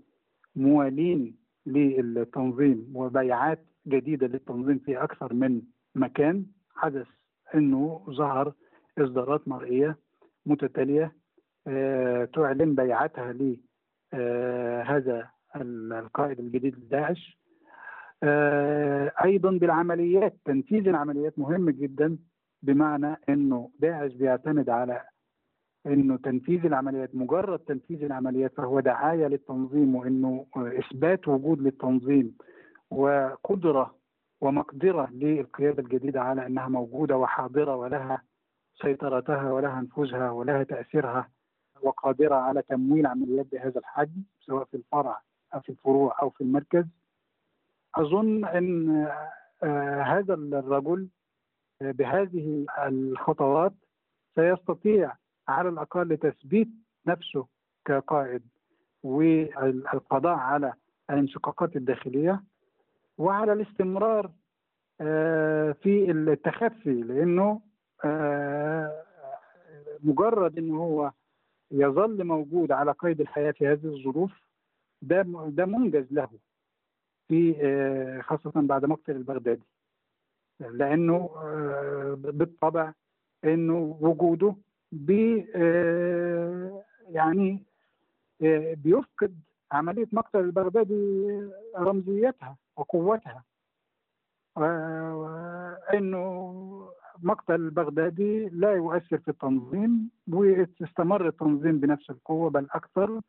موالين 0.57 1.37
للتنظيم 1.67 2.93
وبيعات 2.95 3.65
جديدة 3.87 4.27
للتنظيم 4.27 4.79
في 4.79 5.03
أكثر 5.03 5.35
من 5.35 5.63
مكان. 5.95 6.47
حدث 6.75 7.07
إنه 7.55 8.05
ظهر 8.11 8.53
إصدارات 8.99 9.49
مرئية 9.49 9.97
متتالية 10.47 11.05
آه 11.05 11.13
تعلن 12.33 12.75
بيعتها 12.75 13.33
لهذا 13.33 15.19
آه 15.57 15.63
القائد 15.99 16.39
الجديد 16.39 16.79
لداعش. 16.79 17.39
آه 18.23 19.13
أيضا 19.25 19.51
بالعمليات 19.51 20.37
تنفيذ 20.45 20.89
العمليات 20.89 21.39
مهم 21.39 21.71
جدا 21.71 22.19
بمعنى 22.63 23.17
إنه 23.29 23.71
داعش 23.81 24.13
بيعتمد 24.13 24.71
على 24.71 25.03
إنه 25.87 26.17
تنفيذ 26.17 26.67
العمليات 26.67 27.15
مجرد 27.15 27.59
تنفيذ 27.59 28.05
العمليات 28.05 28.55
فهو 28.57 28.81
دعاية 28.81 29.27
للتنظيم 29.27 29.95
وإنه 29.95 30.47
إثبات 30.57 31.29
وجود 31.29 31.61
للتنظيم 31.61 32.37
وقدرة 32.91 33.95
ومقدرة 34.41 35.09
للقيادة 35.13 35.83
الجديدة 35.83 36.21
على 36.23 36.47
إنها 36.47 36.69
موجودة 36.69 37.17
وحاضرة 37.17 37.77
ولها 37.77 38.23
سيطرتها 38.83 39.53
ولها 39.53 39.81
نفوذها 39.81 40.31
ولها 40.31 40.63
تأثيرها. 40.63 41.29
وقادرة 41.83 42.35
على 42.35 42.63
تمويل 42.63 43.07
عمليات 43.07 43.47
بهذا 43.53 43.79
الحجم 43.79 44.23
سواء 44.41 44.65
في 44.65 44.77
الفرع 44.77 45.21
أو 45.55 45.61
في 45.61 45.69
الفروع 45.69 46.17
أو 46.23 46.31
في 46.31 46.41
المركز. 46.41 46.85
أظن 47.95 48.45
إن 48.45 49.07
هذا 50.03 50.35
الرجل 50.35 51.09
بهذه 51.81 52.67
الخطوات 52.79 53.73
سيستطيع 54.35 55.13
على 55.49 55.69
الأقل 55.69 56.17
تثبيت 56.17 56.69
نفسه 57.07 57.47
كقائد 57.85 58.43
والقضاء 59.03 60.37
على 60.37 60.73
الانشقاقات 61.11 61.77
الداخلية 61.77 62.43
وعلى 63.19 63.53
الاستمرار 63.53 64.31
في 65.83 66.11
التخفي 66.11 67.03
لأنه 67.03 67.61
مجرد 70.03 70.59
انه 70.59 70.77
هو 70.83 71.13
يظل 71.71 72.25
موجود 72.25 72.73
على 72.73 72.93
قيد 72.93 73.21
الحياة 73.21 73.51
في 73.51 73.67
هذه 73.67 73.85
الظروف 73.87 74.33
ده 75.03 75.23
ده 75.49 75.67
منجز 75.67 76.07
له 76.11 76.29
في 77.29 77.55
خاصة 78.23 78.53
بعد 78.55 78.85
مقتل 78.85 79.17
البغدادي. 79.17 79.63
لأنه 80.61 81.31
بالطبع 82.17 82.93
أنه 83.45 83.99
وجوده 84.01 84.55
بي 84.93 85.41
يعني 87.09 87.63
بيفقد 88.75 89.41
عملية 89.73 90.09
مقتل 90.13 90.39
البغدادي 90.39 91.27
رمزيتها 91.77 92.57
وقوتها. 92.77 93.45
أنه 95.95 96.93
مقتل 97.23 97.55
البغدادي 97.55 98.49
لا 98.49 98.73
يؤثر 98.73 99.19
في 99.19 99.29
التنظيم 99.29 100.11
واستمر 100.29 101.27
التنظيم 101.29 101.79
بنفس 101.81 102.11
القوة 102.11 102.51
بل 102.51 102.67
أكثر 102.73 103.21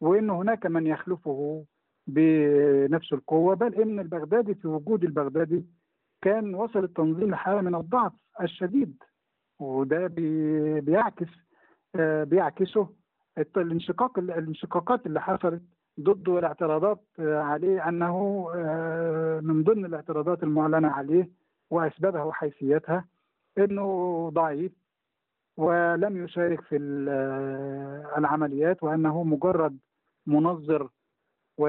وإن 0.00 0.30
هناك 0.30 0.66
من 0.66 0.86
يخلفه 0.86 1.64
بنفس 2.06 3.12
القوة. 3.12 3.54
بل 3.54 3.74
إن 3.74 4.00
البغدادي 4.00 4.54
في 4.54 4.68
وجود 4.68 5.04
البغدادي 5.04 5.64
كان 6.22 6.54
وصل 6.54 6.84
التنظيم 6.84 7.30
لحالة 7.30 7.60
من 7.60 7.74
الضعف 7.74 8.12
الشديد 8.40 9.02
وده 9.60 10.06
بيعكس 10.80 11.28
بيعكسه 12.24 12.88
الانشقاق 13.56 14.18
الانشقاقات 14.18 15.06
اللي 15.06 15.20
حصلت 15.20 15.62
ضده 16.00 16.32
والاعتراضات 16.32 17.00
عليه 17.18 17.88
أنه 17.88 18.46
من 19.42 19.62
ضمن 19.62 19.84
الاعتراضات 19.84 20.42
المعلنة 20.42 20.88
عليه 20.88 21.30
وأسبابها 21.70 22.22
وحيثياتها 22.22 23.04
إنه 23.58 24.30
ضعيف 24.34 24.72
ولم 25.56 26.24
يشارك 26.24 26.60
في 26.60 26.76
العمليات 28.18 28.82
وأنه 28.82 29.22
مجرد 29.24 29.78
منظر 30.26 30.88
و 31.58 31.68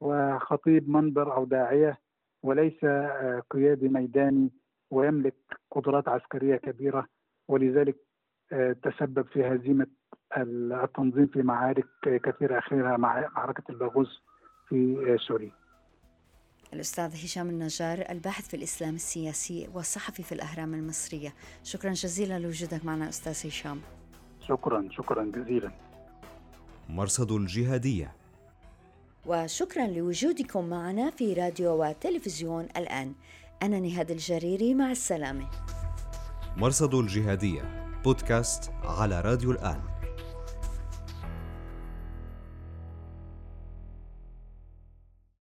وخطيب 0.00 0.88
منبر 0.88 1.36
أو 1.36 1.44
داعية 1.44 1.98
وليس 2.42 2.84
قيادي 3.50 3.88
ميداني 3.88 4.50
ويملك 4.90 5.34
قدرات 5.70 6.08
عسكرية 6.08 6.56
كبيرة 6.56 7.06
ولذلك 7.48 7.96
تسبب 8.82 9.26
في 9.26 9.46
هزيمة 9.46 9.86
التنظيم 10.36 11.26
في 11.26 11.42
معارك 11.42 11.86
كثيرة 12.04 12.58
اخرها 12.58 12.96
معركة 12.96 13.62
الباغوز 13.70 14.22
في 14.68 15.16
سوريا. 15.20 15.52
الأستاذ 16.72 17.24
هشام 17.24 17.48
النجار 17.48 18.04
الباحث 18.10 18.48
في 18.48 18.56
الإسلام 18.56 18.94
السياسي 18.94 19.68
والصحفي 19.74 20.22
في 20.22 20.32
الأهرام 20.32 20.74
المصرية. 20.74 21.34
شكرا 21.64 21.92
جزيلا 21.92 22.38
لوجودك 22.38 22.84
معنا 22.84 23.08
أستاذ 23.08 23.46
هشام. 23.46 23.80
شكرا 24.48 24.88
شكرا 24.90 25.24
جزيلا. 25.24 25.72
مرصد 26.88 27.32
الجهادية 27.32 28.16
وشكرا 29.26 29.86
لوجودكم 29.86 30.64
معنا 30.64 31.10
في 31.10 31.32
راديو 31.32 31.84
وتلفزيون 31.84 32.64
الآن. 32.76 33.14
أنا 33.62 33.80
نهاد 33.80 34.10
الجريري 34.10 34.74
مع 34.74 34.90
السلامة. 34.90 35.50
مرصد 36.56 36.94
الجهادية 36.94 37.92
بودكاست 38.04 38.72
على 38.84 39.20
راديو 39.20 39.50
الآن. 39.50 39.91